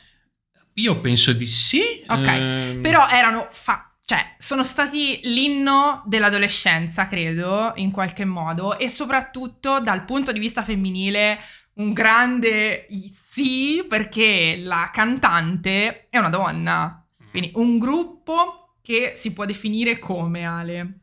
Io 0.74 1.00
penso 1.00 1.32
di 1.32 1.46
sì. 1.46 2.04
Ok, 2.06 2.26
ehm... 2.26 2.82
però 2.82 3.08
erano... 3.08 3.48
Fa- 3.50 3.92
cioè, 4.04 4.36
sono 4.38 4.62
stati 4.62 5.18
l'inno 5.24 6.04
dell'adolescenza, 6.06 7.08
credo, 7.08 7.72
in 7.74 7.90
qualche 7.90 8.24
modo, 8.24 8.78
e 8.78 8.88
soprattutto 8.88 9.80
dal 9.80 10.04
punto 10.04 10.30
di 10.30 10.38
vista 10.38 10.62
femminile 10.62 11.38
un 11.74 11.92
grande 11.92 12.86
sì, 13.12 13.84
perché 13.88 14.56
la 14.56 14.88
cantante 14.92 16.06
è 16.08 16.16
una 16.16 16.30
donna. 16.30 17.02
Quindi 17.38 17.52
un 17.54 17.78
gruppo 17.78 18.74
che 18.82 19.12
si 19.14 19.32
può 19.32 19.44
definire 19.44 19.98
come 19.98 20.44
Ale. 20.44 21.00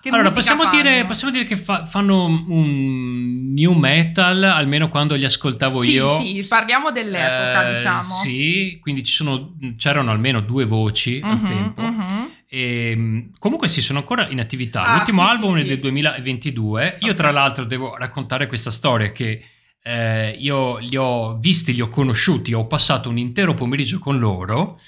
Che 0.00 0.10
allora, 0.10 0.30
possiamo 0.30 0.68
dire, 0.70 1.04
possiamo 1.06 1.32
dire, 1.32 1.44
che 1.44 1.56
fa, 1.56 1.84
fanno 1.84 2.24
un 2.26 3.52
new 3.52 3.72
metal, 3.72 4.42
almeno 4.44 4.88
quando 4.88 5.16
li 5.16 5.24
ascoltavo 5.24 5.80
sì, 5.80 5.92
io. 5.92 6.18
Sì, 6.18 6.46
parliamo 6.48 6.92
dell'epoca, 6.92 7.68
eh, 7.68 7.74
diciamo. 7.74 8.00
Sì, 8.02 8.78
quindi 8.80 9.04
sono, 9.04 9.56
c'erano 9.76 10.12
almeno 10.12 10.40
due 10.40 10.64
voci 10.64 11.20
uh-huh, 11.20 11.28
al 11.28 11.38
mhm, 11.40 11.46
tempo. 11.46 11.82
Uh-huh. 11.82 12.30
E, 12.48 12.90
ehm, 12.90 13.30
comunque 13.38 13.66
sì, 13.66 13.82
sono 13.82 13.98
ancora 13.98 14.28
in 14.28 14.38
attività. 14.38 14.84
Ah, 14.84 14.96
L'ultimo 14.96 15.22
sì, 15.24 15.28
album 15.28 15.56
sì, 15.56 15.62
è 15.62 15.64
del 15.64 15.80
2022. 15.80 16.84
Io, 16.84 16.96
okay. 16.98 17.14
tra 17.14 17.30
l'altro, 17.32 17.64
devo 17.64 17.96
raccontare 17.96 18.46
questa 18.46 18.70
storia 18.70 19.10
che 19.10 19.42
eh, 19.82 20.30
io 20.38 20.78
li 20.78 20.96
ho 20.96 21.36
visti, 21.38 21.74
li 21.74 21.80
ho 21.80 21.88
conosciuti, 21.88 22.52
ho 22.54 22.66
passato 22.66 23.08
un 23.08 23.18
intero 23.18 23.54
pomeriggio 23.54 23.98
con 23.98 24.18
loro. 24.18 24.78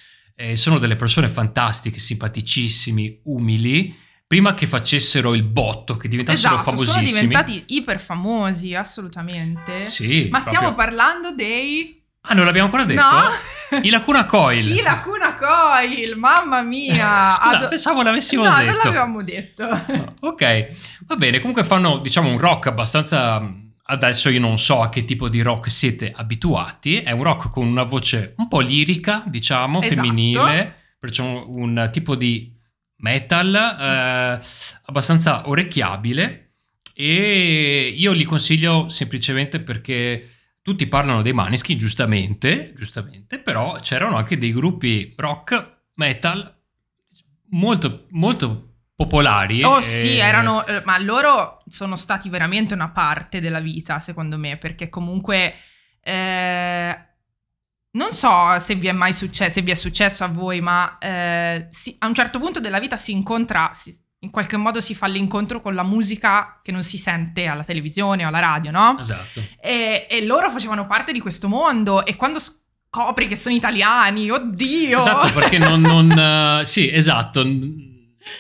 Eh, 0.40 0.56
sono 0.56 0.78
delle 0.78 0.96
persone 0.96 1.28
fantastiche, 1.28 1.98
simpaticissimi, 1.98 3.20
umili 3.24 3.94
prima 4.26 4.54
che 4.54 4.66
facessero 4.66 5.34
il 5.34 5.42
botto, 5.42 5.96
che 5.96 6.08
diventassero 6.08 6.54
esatto, 6.54 6.70
famosissimi. 6.70 7.08
sono 7.08 7.26
diventati 7.26 7.64
iper 7.66 8.00
famosi, 8.00 8.74
assolutamente. 8.74 9.84
Sì. 9.84 10.28
Ma 10.30 10.40
stiamo 10.40 10.68
proprio... 10.68 10.86
parlando 10.86 11.32
dei... 11.32 12.02
Ah, 12.22 12.34
non 12.34 12.44
l'abbiamo 12.46 12.66
ancora 12.66 12.84
detto? 12.84 13.02
No. 13.02 13.82
I 13.82 13.90
Lacuna 13.90 14.24
Coil. 14.24 14.70
I 14.70 14.80
Lacuna 14.82 15.34
Coil, 15.34 16.16
mamma 16.16 16.62
mia. 16.62 17.28
Scusa, 17.34 17.58
Ad... 17.58 17.68
pensavo 17.68 18.02
l'avessimo 18.02 18.44
no, 18.44 18.50
detto. 18.50 18.64
No, 18.64 18.70
non 18.70 18.80
l'avevamo 18.84 19.22
detto. 19.22 19.68
No. 19.68 20.14
Ok, 20.20 20.68
va 21.06 21.16
bene. 21.16 21.40
Comunque 21.40 21.64
fanno, 21.64 21.98
diciamo, 21.98 22.30
un 22.30 22.38
rock 22.38 22.68
abbastanza... 22.68 23.42
Adesso 23.90 24.28
io 24.28 24.38
non 24.38 24.58
so 24.58 24.82
a 24.82 24.88
che 24.88 25.04
tipo 25.04 25.28
di 25.28 25.42
rock 25.42 25.70
siete 25.70 26.12
abituati. 26.14 26.98
È 26.98 27.10
un 27.10 27.24
rock 27.24 27.50
con 27.50 27.66
una 27.66 27.82
voce 27.82 28.34
un 28.36 28.46
po' 28.46 28.60
lirica, 28.60 29.24
diciamo, 29.26 29.80
esatto. 29.82 29.94
femminile. 29.94 30.76
Perciò 30.98 31.48
un 31.48 31.88
tipo 31.90 32.14
di 32.14 32.56
metal, 32.96 33.54
eh, 33.54 34.40
abbastanza 34.84 35.48
orecchiabile 35.48 36.50
e 36.94 37.94
io 37.96 38.12
li 38.12 38.24
consiglio 38.24 38.88
semplicemente 38.90 39.60
perché 39.60 40.28
tutti 40.60 40.86
parlano 40.86 41.22
dei 41.22 41.32
Maneskin, 41.32 41.78
giustamente, 41.78 42.72
giustamente, 42.76 43.38
però 43.38 43.78
c'erano 43.80 44.16
anche 44.16 44.36
dei 44.36 44.52
gruppi 44.52 45.14
rock, 45.16 45.84
metal 45.94 46.58
molto, 47.50 48.06
molto 48.10 48.74
popolari. 48.94 49.62
Oh 49.62 49.78
e... 49.78 49.82
sì, 49.82 50.18
erano, 50.18 50.66
eh, 50.66 50.82
ma 50.84 50.98
loro 50.98 51.59
sono 51.70 51.96
stati 51.96 52.28
veramente 52.28 52.74
una 52.74 52.90
parte 52.90 53.40
della 53.40 53.60
vita, 53.60 54.00
secondo 54.00 54.36
me, 54.36 54.56
perché 54.56 54.88
comunque... 54.88 55.54
Eh, 56.02 57.08
non 57.92 58.12
so 58.12 58.56
se 58.60 58.76
vi 58.76 58.86
è 58.86 58.92
mai 58.92 59.12
successo, 59.12 59.50
se 59.50 59.62
vi 59.62 59.72
è 59.72 59.74
successo 59.74 60.22
a 60.22 60.28
voi, 60.28 60.60
ma 60.60 60.98
eh, 60.98 61.68
si, 61.70 61.96
a 61.98 62.06
un 62.06 62.14
certo 62.14 62.38
punto 62.38 62.60
della 62.60 62.78
vita 62.78 62.96
si 62.96 63.10
incontra, 63.10 63.70
si, 63.72 63.92
in 64.20 64.30
qualche 64.30 64.56
modo 64.56 64.80
si 64.80 64.94
fa 64.94 65.06
l'incontro 65.06 65.60
con 65.60 65.74
la 65.74 65.82
musica 65.82 66.60
che 66.62 66.70
non 66.70 66.84
si 66.84 66.98
sente 66.98 67.46
alla 67.46 67.64
televisione 67.64 68.24
o 68.24 68.28
alla 68.28 68.38
radio, 68.38 68.70
no? 68.70 68.96
Esatto. 69.00 69.42
E, 69.60 70.06
e 70.08 70.24
loro 70.24 70.50
facevano 70.50 70.86
parte 70.86 71.10
di 71.10 71.20
questo 71.20 71.48
mondo 71.48 72.04
e 72.04 72.14
quando 72.14 72.38
scopri 72.38 73.26
che 73.26 73.36
sono 73.36 73.56
italiani, 73.56 74.30
oddio! 74.30 74.98
Esatto, 74.98 75.32
perché 75.32 75.58
non... 75.58 75.80
non 75.80 76.60
uh, 76.60 76.64
sì, 76.64 76.92
esatto 76.92 77.42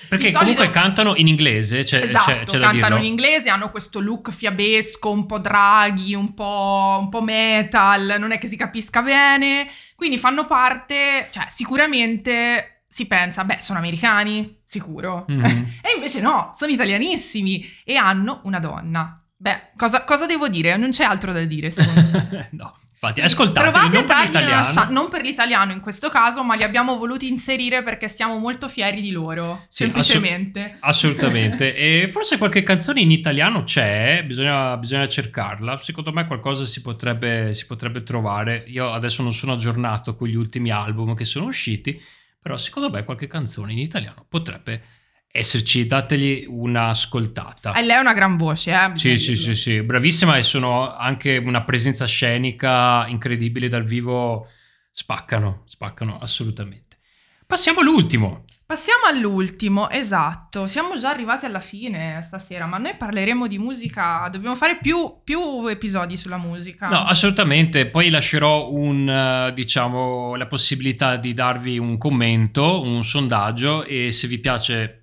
perché 0.08 0.32
comunque 0.32 0.70
cantano 0.70 1.14
in 1.16 1.28
inglese, 1.28 1.82
c'è, 1.84 2.02
esatto, 2.02 2.30
c'è, 2.30 2.44
c'è 2.44 2.58
cantano 2.58 2.96
in 2.96 3.04
inglese, 3.04 3.50
hanno 3.50 3.70
questo 3.70 4.00
look 4.00 4.30
fiabesco, 4.30 5.10
un 5.10 5.26
po' 5.26 5.38
draghi, 5.38 6.14
un 6.14 6.34
po', 6.34 6.98
un 7.00 7.08
po', 7.08 7.22
metal, 7.22 8.16
non 8.18 8.32
è 8.32 8.38
che 8.38 8.46
si 8.46 8.56
capisca 8.56 9.02
bene, 9.02 9.70
quindi 9.94 10.18
fanno 10.18 10.46
parte, 10.46 11.28
cioè 11.30 11.46
sicuramente 11.48 12.82
si 12.88 13.06
pensa, 13.06 13.44
beh, 13.44 13.60
sono 13.60 13.78
americani, 13.78 14.60
sicuro, 14.64 15.26
mm-hmm. 15.30 15.64
e 15.80 15.92
invece 15.94 16.20
no, 16.20 16.50
sono 16.54 16.72
italianissimi 16.72 17.64
e 17.84 17.96
hanno 17.96 18.40
una 18.44 18.58
donna. 18.58 19.19
Beh, 19.42 19.70
cosa, 19.74 20.04
cosa 20.04 20.26
devo 20.26 20.48
dire? 20.48 20.76
Non 20.76 20.90
c'è 20.90 21.02
altro 21.02 21.32
da 21.32 21.42
dire, 21.44 21.70
secondo 21.70 22.10
me. 22.12 22.48
no. 22.52 22.76
Infatti, 22.92 23.22
ascoltateli, 23.22 23.88
non 23.88 24.04
per 24.04 24.16
l'italiano. 24.26 24.64
Scia- 24.64 24.88
non 24.90 25.08
per 25.08 25.22
l'italiano 25.22 25.72
in 25.72 25.80
questo 25.80 26.10
caso, 26.10 26.44
ma 26.44 26.54
li 26.54 26.62
abbiamo 26.62 26.98
voluti 26.98 27.26
inserire 27.26 27.82
perché 27.82 28.10
siamo 28.10 28.36
molto 28.36 28.68
fieri 28.68 29.00
di 29.00 29.10
loro, 29.10 29.64
sì, 29.70 29.84
semplicemente. 29.84 30.76
Assolut- 30.80 31.16
assolutamente. 31.22 31.72
e 32.02 32.06
forse 32.08 32.36
qualche 32.36 32.62
canzone 32.62 33.00
in 33.00 33.10
italiano 33.10 33.64
c'è, 33.64 34.22
bisogna, 34.26 34.76
bisogna 34.76 35.08
cercarla. 35.08 35.78
Secondo 35.78 36.12
me 36.12 36.26
qualcosa 36.26 36.66
si 36.66 36.82
potrebbe, 36.82 37.54
si 37.54 37.64
potrebbe 37.64 38.02
trovare. 38.02 38.64
Io 38.66 38.92
adesso 38.92 39.22
non 39.22 39.32
sono 39.32 39.54
aggiornato 39.54 40.14
con 40.14 40.28
gli 40.28 40.36
ultimi 40.36 40.70
album 40.70 41.14
che 41.14 41.24
sono 41.24 41.46
usciti, 41.46 41.98
però 42.38 42.58
secondo 42.58 42.90
me 42.90 43.04
qualche 43.04 43.26
canzone 43.26 43.72
in 43.72 43.78
italiano 43.78 44.26
potrebbe 44.28 44.99
esserci, 45.32 45.86
dategli 45.86 46.44
un'ascoltata. 46.48 47.74
E 47.74 47.82
lei 47.82 47.96
è 47.96 48.00
una 48.00 48.14
gran 48.14 48.36
voce, 48.36 48.72
eh? 48.72 48.90
Sì, 48.94 49.16
sì, 49.16 49.36
sì, 49.36 49.54
sì, 49.54 49.82
bravissima 49.82 50.36
e 50.36 50.42
sono 50.42 50.94
anche 50.94 51.36
una 51.36 51.62
presenza 51.62 52.06
scenica 52.06 53.06
incredibile 53.06 53.68
dal 53.68 53.84
vivo, 53.84 54.48
spaccano, 54.90 55.62
spaccano 55.66 56.18
assolutamente. 56.18 56.98
Passiamo 57.46 57.80
all'ultimo. 57.80 58.44
Passiamo 58.70 59.06
all'ultimo, 59.06 59.90
esatto, 59.90 60.68
siamo 60.68 60.96
già 60.96 61.10
arrivati 61.10 61.44
alla 61.44 61.58
fine 61.58 62.22
stasera, 62.24 62.66
ma 62.66 62.78
noi 62.78 62.94
parleremo 62.96 63.48
di 63.48 63.58
musica, 63.58 64.28
dobbiamo 64.30 64.54
fare 64.54 64.78
più, 64.80 65.22
più 65.24 65.66
episodi 65.66 66.16
sulla 66.16 66.36
musica. 66.36 66.88
No, 66.88 67.00
assolutamente, 67.00 67.86
poi 67.86 68.10
lascerò 68.10 68.70
un, 68.70 69.08
uh, 69.08 69.52
diciamo, 69.52 70.36
la 70.36 70.46
possibilità 70.46 71.16
di 71.16 71.34
darvi 71.34 71.78
un 71.78 71.98
commento, 71.98 72.80
un 72.82 73.02
sondaggio 73.02 73.82
e 73.82 74.12
se 74.12 74.28
vi 74.28 74.38
piace 74.38 74.99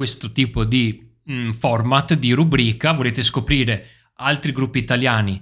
questo 0.00 0.32
tipo 0.32 0.64
di 0.64 0.98
mh, 1.24 1.34
mm, 1.34 1.50
format, 1.50 2.14
di 2.14 2.32
rubrica, 2.32 2.92
volete 2.92 3.22
scoprire 3.22 3.86
altri 4.14 4.50
gruppi 4.50 4.78
italiani 4.78 5.38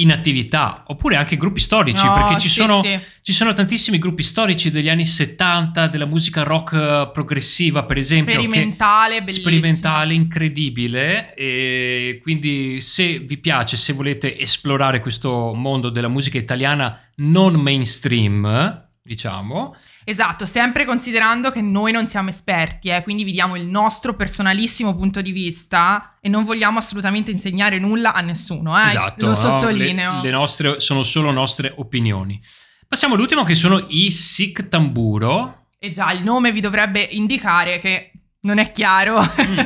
in 0.00 0.10
attività 0.10 0.82
oppure 0.88 1.14
anche 1.14 1.36
gruppi 1.36 1.60
storici? 1.60 2.04
No, 2.04 2.14
perché 2.14 2.40
ci, 2.40 2.48
sì, 2.48 2.54
sono, 2.54 2.82
sì. 2.82 2.98
ci, 3.22 3.32
sono, 3.32 3.52
tantissimi 3.52 4.00
gruppi 4.00 4.24
storici 4.24 4.72
degli 4.72 4.88
anni 4.88 5.04
70 5.04 5.86
della 5.86 6.06
musica 6.06 6.42
rock 6.42 6.72
eh, 6.72 7.10
progressiva 7.12 7.84
per 7.84 7.98
esempio 7.98 8.32
sperimentale 8.32 9.22
che, 9.22 9.30
sperimentale 9.30 10.12
incredibile. 10.12 11.32
E 11.36 12.18
quindi 12.20 12.80
se 12.80 13.20
vi 13.20 13.36
piace 13.36 13.76
se 13.76 13.92
volete 13.92 14.36
esplorare 14.36 14.98
questo 14.98 15.54
mondo 15.54 15.88
della 15.88 16.08
musica 16.08 16.36
italiana 16.36 17.00
non 17.18 17.54
mainstream 17.54 18.88
diciamo 19.00 19.76
Esatto, 20.04 20.46
sempre 20.46 20.84
considerando 20.84 21.50
che 21.50 21.60
noi 21.60 21.92
non 21.92 22.08
siamo 22.08 22.30
esperti, 22.30 22.88
eh, 22.88 23.02
quindi 23.02 23.22
vi 23.22 23.32
diamo 23.32 23.56
il 23.56 23.66
nostro 23.66 24.14
personalissimo 24.14 24.94
punto 24.94 25.20
di 25.20 25.30
vista 25.30 26.16
e 26.20 26.28
non 26.28 26.44
vogliamo 26.44 26.78
assolutamente 26.78 27.30
insegnare 27.30 27.78
nulla 27.78 28.12
a 28.12 28.20
nessuno, 28.20 28.80
eh, 28.80 28.86
esatto, 28.86 29.26
lo 29.26 29.34
sottolineo. 29.34 30.12
No? 30.12 30.16
Le, 30.22 30.30
le, 30.30 30.30
nostre 30.30 30.80
sono 30.80 31.02
solo 31.02 31.30
nostre 31.30 31.72
opinioni. 31.76 32.40
Passiamo 32.88 33.14
all'ultimo 33.14 33.44
che 33.44 33.54
sono 33.54 33.84
i 33.88 34.10
Sikh 34.10 34.68
Tamburo. 34.68 35.66
E 35.78 35.92
già, 35.92 36.10
il 36.12 36.22
nome 36.22 36.50
vi 36.50 36.60
dovrebbe 36.60 37.00
indicare 37.00 37.78
che 37.78 38.12
non 38.40 38.58
è 38.58 38.72
chiaro. 38.72 39.20
Mm. 39.20 39.58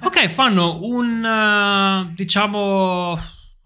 Ok, 0.00 0.28
fanno 0.28 0.78
un, 0.82 1.24
uh, 1.24 2.12
diciamo 2.14 3.18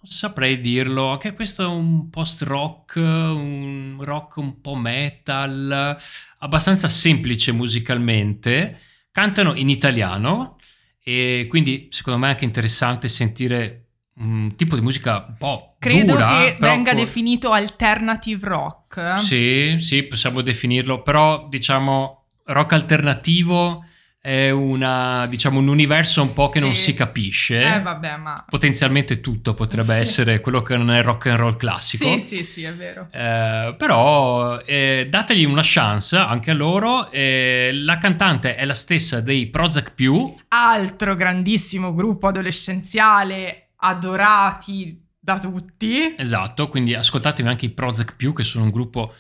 saprei 0.03 0.61
dirlo, 0.61 1.11
anche 1.11 1.33
questo 1.33 1.63
è 1.63 1.67
un 1.67 2.11
post-rock, 2.11 2.97
un 2.97 3.99
rock 4.01 4.37
un 4.37 4.61
po' 4.61 4.75
metal, 4.75 5.97
abbastanza 6.39 6.89
semplice 6.89 7.53
musicalmente, 7.53 8.79
cantano 9.11 9.55
in 9.55 9.69
italiano 9.69 10.57
e 11.03 11.47
quindi 11.49 11.89
secondo 11.91 12.19
me 12.19 12.29
è 12.29 12.31
anche 12.31 12.45
interessante 12.45 13.09
sentire 13.09 13.79
un 14.15 14.55
tipo 14.57 14.75
di 14.75 14.83
musica 14.83 15.25
un 15.27 15.37
po' 15.39 15.77
Credo 15.79 16.13
dura. 16.13 16.45
che 16.45 16.57
venga 16.61 16.93
con... 16.93 17.01
definito 17.01 17.53
alternative 17.53 18.47
rock. 18.47 19.19
Sì, 19.19 19.77
sì, 19.79 20.03
possiamo 20.05 20.43
definirlo, 20.43 21.03
però 21.03 21.49
diciamo 21.49 22.27
rock 22.45 22.73
alternativo 22.73 23.85
è 24.25 24.51
una, 24.51 25.27
diciamo, 25.29 25.59
un 25.59 25.67
universo 25.67 26.23
un 26.23 26.33
po' 26.33 26.47
che 26.47 26.61
sì. 26.61 26.65
non 26.65 26.75
si 26.77 26.95
capisce. 26.95 27.61
Eh, 27.61 27.81
vabbè, 27.81 28.17
ma... 28.19 28.45
Potenzialmente 28.49 29.21
tutto 29.21 29.53
potrebbe 29.53 29.95
sì. 29.95 30.01
essere 30.01 30.41
quello 30.41 30.63
che 30.63 30.77
non 30.77 30.93
è 30.93 31.03
rock 31.03 31.27
and 31.27 31.39
roll 31.39 31.57
classico. 31.57 32.05
Sì, 32.21 32.21
sì, 32.21 32.45
sì, 32.45 32.63
è 32.63 32.73
vero. 32.73 33.09
Eh, 33.11 33.75
però 33.77 34.61
eh, 34.61 35.09
dategli 35.11 35.45
una 35.45 35.63
chance 35.65 36.17
anche 36.17 36.53
a 36.53 36.55
loro. 36.55 37.09
La 37.13 37.99
cantante 37.99 38.55
è 38.55 38.65
la 38.65 38.75
stessa 38.75 39.21
dei 39.21 39.49
Prozac 39.49 39.93
Più. 39.93 40.33
Altro 40.49 41.17
grandissimo 41.17 41.93
gruppo 41.93 42.29
adolescenziale, 42.29 43.71
adorati 43.75 45.05
da 45.19 45.41
tutti. 45.41 46.15
Esatto, 46.17 46.69
quindi 46.69 46.95
ascoltatevi 46.95 47.49
anche 47.49 47.67
i 47.67 47.71
Prozac 47.71 48.15
Più, 48.15 48.33
che 48.33 48.45
sono 48.45 48.67
un 48.67 48.71
gruppo 48.71 49.15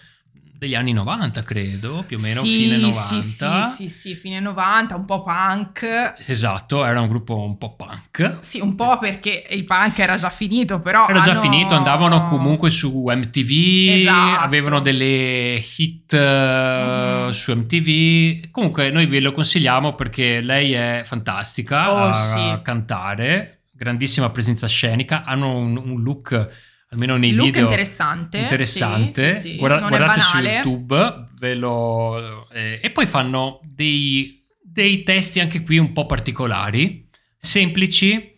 degli 0.62 0.76
anni 0.76 0.92
90, 0.92 1.42
credo, 1.42 2.04
più 2.06 2.18
o 2.18 2.20
meno 2.20 2.40
sì, 2.40 2.46
fine 2.46 2.76
90. 2.76 2.92
Sì, 3.02 3.22
sì, 3.22 3.48
sì, 3.74 3.88
sì, 3.88 4.14
fine 4.14 4.38
90, 4.38 4.94
un 4.94 5.04
po' 5.04 5.24
punk. 5.24 6.14
Esatto, 6.26 6.84
era 6.84 7.00
un 7.00 7.08
gruppo 7.08 7.36
un 7.42 7.58
po' 7.58 7.74
punk. 7.74 8.36
Sì, 8.42 8.60
un 8.60 8.76
po' 8.76 8.96
perché 8.98 9.44
il 9.50 9.64
punk 9.64 9.98
era 9.98 10.14
già 10.14 10.30
finito, 10.30 10.78
però 10.80 11.08
Era 11.08 11.18
già 11.18 11.32
hanno... 11.32 11.40
finito, 11.40 11.74
andavano 11.74 12.22
comunque 12.22 12.70
su 12.70 13.02
MTV, 13.12 13.50
Esatto. 13.98 14.44
avevano 14.44 14.78
delle 14.80 15.60
hit 15.76 16.14
Mhm. 16.16 17.30
su 17.32 17.52
MTV. 17.52 18.50
Comunque 18.52 18.90
noi 18.90 19.06
ve 19.06 19.18
lo 19.18 19.32
consigliamo 19.32 19.94
perché 19.94 20.40
lei 20.42 20.72
è 20.74 21.02
fantastica 21.04 21.92
Oh, 21.92 22.04
a 22.08 22.12
sì. 22.12 22.58
cantare, 22.62 23.62
grandissima 23.72 24.30
presenza 24.30 24.68
scenica, 24.68 25.24
hanno 25.24 25.56
un, 25.56 25.76
un 25.76 26.02
look 26.02 26.70
almeno 26.92 27.16
nei 27.16 27.32
Look 27.32 27.46
video 27.46 27.62
interessante. 27.62 28.38
interessante. 28.38 29.32
sì, 29.34 29.40
sì, 29.40 29.48
sì. 29.50 29.56
Guarda- 29.56 29.88
guardate 29.88 30.20
su. 30.20 30.36
YouTube, 30.38 31.26
ve 31.38 31.54
lo 31.54 32.48
eh, 32.50 32.80
e 32.82 32.90
poi 32.90 33.06
fanno 33.06 33.60
dei, 33.64 34.44
dei 34.62 35.02
testi 35.02 35.40
anche 35.40 35.62
qui 35.62 35.78
un 35.78 35.92
po' 35.92 36.06
particolari, 36.06 37.08
semplici. 37.38 38.30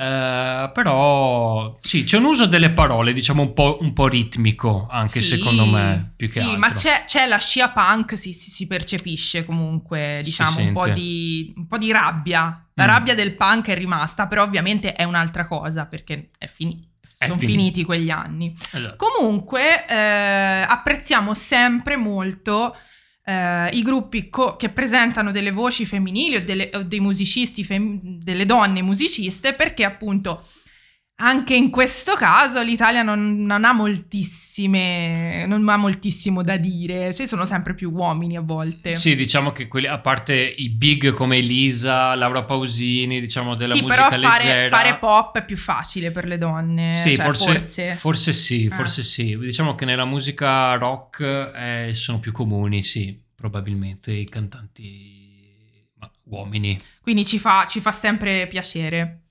eh, 0.00 0.70
però 0.72 1.76
sì, 1.80 2.04
c'è 2.04 2.18
un 2.18 2.24
uso 2.24 2.46
delle 2.46 2.70
parole, 2.70 3.12
diciamo 3.12 3.42
un 3.42 3.52
po', 3.52 3.78
un 3.80 3.92
po' 3.92 4.06
ritmico, 4.08 4.86
anche 4.90 5.22
secondo 5.22 5.64
me, 5.66 6.12
più 6.16 6.26
che 6.26 6.32
sì, 6.34 6.40
altro. 6.40 6.58
ma 6.58 6.70
c'è, 6.72 7.02
c'è 7.06 7.26
la 7.26 7.38
scia 7.38 7.70
punk, 7.70 8.16
si, 8.16 8.32
si- 8.32 8.50
si 8.50 8.66
percepisce 8.66 9.44
comunque, 9.44 10.20
diciamo, 10.24 10.60
un 10.60 10.72
po, 10.72 10.88
di, 10.88 11.52
un 11.56 11.66
po' 11.66 11.78
di 11.78 11.90
rabbia. 11.92 12.62
La 12.74 12.84
Mm. 12.84 12.86
rabbia 12.88 13.14
del 13.16 13.34
punk 13.34 13.68
è 13.70 13.74
rimasta, 13.74 14.28
però 14.28 14.44
ovviamente 14.44 14.92
è 14.92 15.02
un'altra 15.02 15.46
cosa, 15.48 15.86
perché 15.86 16.28
è 16.38 16.46
fini- 16.46 16.80
È 16.97 16.97
sono 17.26 17.38
finito. 17.38 17.58
finiti 17.58 17.84
quegli 17.84 18.10
anni. 18.10 18.54
Esatto. 18.72 18.96
Comunque 18.96 19.86
eh, 19.86 19.94
apprezziamo 20.66 21.34
sempre 21.34 21.96
molto 21.96 22.76
eh, 23.24 23.68
i 23.72 23.82
gruppi 23.82 24.30
co- 24.30 24.56
che 24.56 24.68
presentano 24.68 25.30
delle 25.30 25.50
voci 25.50 25.84
femminili 25.84 26.36
o, 26.36 26.44
delle- 26.44 26.70
o 26.74 26.82
dei 26.82 27.00
musicisti, 27.00 27.64
fem- 27.64 28.00
delle 28.02 28.44
donne 28.46 28.82
musiciste, 28.82 29.54
perché 29.54 29.84
appunto 29.84 30.46
anche 31.20 31.56
in 31.56 31.70
questo 31.70 32.14
caso 32.14 32.62
l'Italia 32.62 33.02
non, 33.02 33.40
non 33.42 33.64
ha 33.64 33.72
moltissime, 33.72 35.46
non 35.46 35.68
ha 35.68 35.76
moltissimo 35.76 36.42
da 36.42 36.56
dire, 36.56 37.12
ci 37.12 37.26
sono 37.26 37.44
sempre 37.44 37.74
più 37.74 37.90
uomini 37.90 38.36
a 38.36 38.40
volte. 38.40 38.92
Sì, 38.92 39.16
diciamo 39.16 39.50
che 39.50 39.66
quelli, 39.66 39.88
a 39.88 39.98
parte 39.98 40.34
i 40.36 40.68
big 40.70 41.12
come 41.12 41.38
Elisa, 41.38 42.14
Laura 42.14 42.44
Pausini, 42.44 43.18
diciamo 43.20 43.56
della 43.56 43.74
Sì, 43.74 43.80
musica 43.82 44.08
però 44.08 44.20
fare, 44.20 44.44
leggera. 44.44 44.68
fare 44.68 44.94
pop 44.96 45.38
è 45.38 45.44
più 45.44 45.56
facile 45.56 46.12
per 46.12 46.24
le 46.26 46.38
donne. 46.38 46.94
Sì, 46.94 47.16
cioè, 47.16 47.24
forse, 47.24 47.58
forse. 47.58 47.94
forse 47.96 48.32
sì, 48.32 48.64
Eh. 48.66 48.70
forse 48.70 49.02
sì. 49.02 49.36
Diciamo 49.36 49.74
che 49.74 49.84
nella 49.84 50.04
musica 50.04 50.74
rock 50.74 51.20
eh, 51.54 51.90
sono 51.94 52.20
più 52.20 52.30
comuni, 52.30 52.84
sì, 52.84 53.20
probabilmente 53.34 54.12
i 54.12 54.28
cantanti 54.28 55.84
ma, 55.98 56.08
uomini. 56.26 56.78
Quindi 57.00 57.26
ci 57.26 57.40
fa, 57.40 57.66
ci 57.68 57.80
fa 57.80 57.90
sempre 57.90 58.46
piacere. 58.46 59.22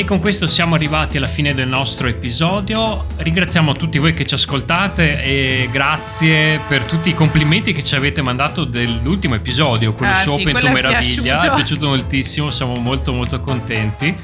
E 0.00 0.04
con 0.04 0.18
questo 0.18 0.46
siamo 0.46 0.76
arrivati 0.76 1.18
alla 1.18 1.26
fine 1.26 1.52
del 1.52 1.68
nostro 1.68 2.08
episodio. 2.08 3.04
Ringraziamo 3.18 3.72
tutti 3.72 3.98
voi 3.98 4.14
che 4.14 4.24
ci 4.24 4.32
ascoltate 4.32 5.22
e 5.22 5.68
grazie 5.70 6.58
per 6.66 6.84
tutti 6.84 7.10
i 7.10 7.14
complimenti 7.14 7.72
che 7.72 7.82
ci 7.82 7.94
avete 7.96 8.22
mandato 8.22 8.64
dell'ultimo 8.64 9.34
episodio, 9.34 9.92
quello 9.92 10.14
Ah, 10.14 10.22
su 10.22 10.36
sì, 10.38 10.42
quello 10.44 10.58
è 10.68 10.72
Meraviglia. 10.72 11.20
piaciuto. 11.36 11.52
È 11.52 11.54
piaciuto 11.54 11.86
moltissimo, 11.88 12.50
siamo 12.50 12.76
molto 12.76 13.12
molto 13.12 13.36
contenti 13.36 14.16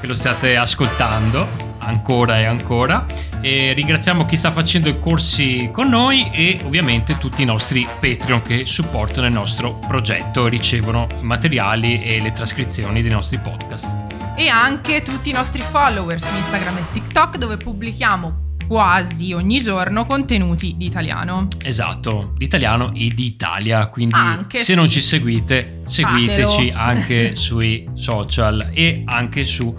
che 0.00 0.06
lo 0.06 0.14
stiate 0.14 0.56
ascoltando 0.56 1.72
ancora 1.78 2.38
e 2.38 2.44
ancora. 2.46 3.04
E 3.40 3.72
ringraziamo 3.72 4.26
chi 4.26 4.36
sta 4.36 4.52
facendo 4.52 4.88
i 4.88 5.00
corsi 5.00 5.68
con 5.72 5.88
noi 5.88 6.30
e 6.30 6.60
ovviamente 6.64 7.18
tutti 7.18 7.42
i 7.42 7.44
nostri 7.44 7.84
Patreon 7.98 8.40
che 8.40 8.66
supportano 8.66 9.26
il 9.26 9.32
nostro 9.32 9.80
progetto, 9.84 10.46
ricevono 10.46 11.08
i 11.20 11.24
materiali 11.24 12.04
e 12.04 12.20
le 12.20 12.30
trascrizioni 12.32 13.02
dei 13.02 13.10
nostri 13.10 13.38
podcast. 13.38 14.23
E 14.36 14.48
anche 14.48 15.02
tutti 15.02 15.30
i 15.30 15.32
nostri 15.32 15.62
follower 15.62 16.20
su 16.20 16.34
Instagram 16.34 16.78
e 16.78 16.84
TikTok 16.92 17.36
dove 17.36 17.56
pubblichiamo 17.56 18.42
quasi 18.66 19.32
ogni 19.32 19.60
giorno 19.60 20.06
contenuti 20.06 20.74
di 20.76 20.86
italiano. 20.86 21.48
Esatto, 21.62 22.32
d'italiano 22.36 22.92
e 22.94 23.08
d'Italia, 23.14 23.86
quindi 23.88 24.14
Anche, 24.16 24.58
se 24.58 24.64
sì. 24.64 24.74
non 24.74 24.90
ci 24.90 25.00
seguite, 25.00 25.82
seguiteci 25.84 26.70
Fatelo. 26.70 26.78
anche 26.78 27.36
sui 27.36 27.88
social 27.94 28.70
e 28.72 29.02
anche 29.04 29.44
su 29.44 29.72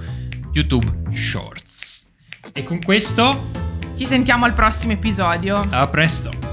YouTube 0.54 0.88
Shorts. 1.12 2.06
E 2.54 2.64
con 2.64 2.80
questo, 2.80 3.50
Ci 3.98 4.06
sentiamo 4.06 4.46
al 4.46 4.54
prossimo 4.54 4.94
episodio. 4.94 5.62
a 5.70 5.88
presto! 5.88 6.45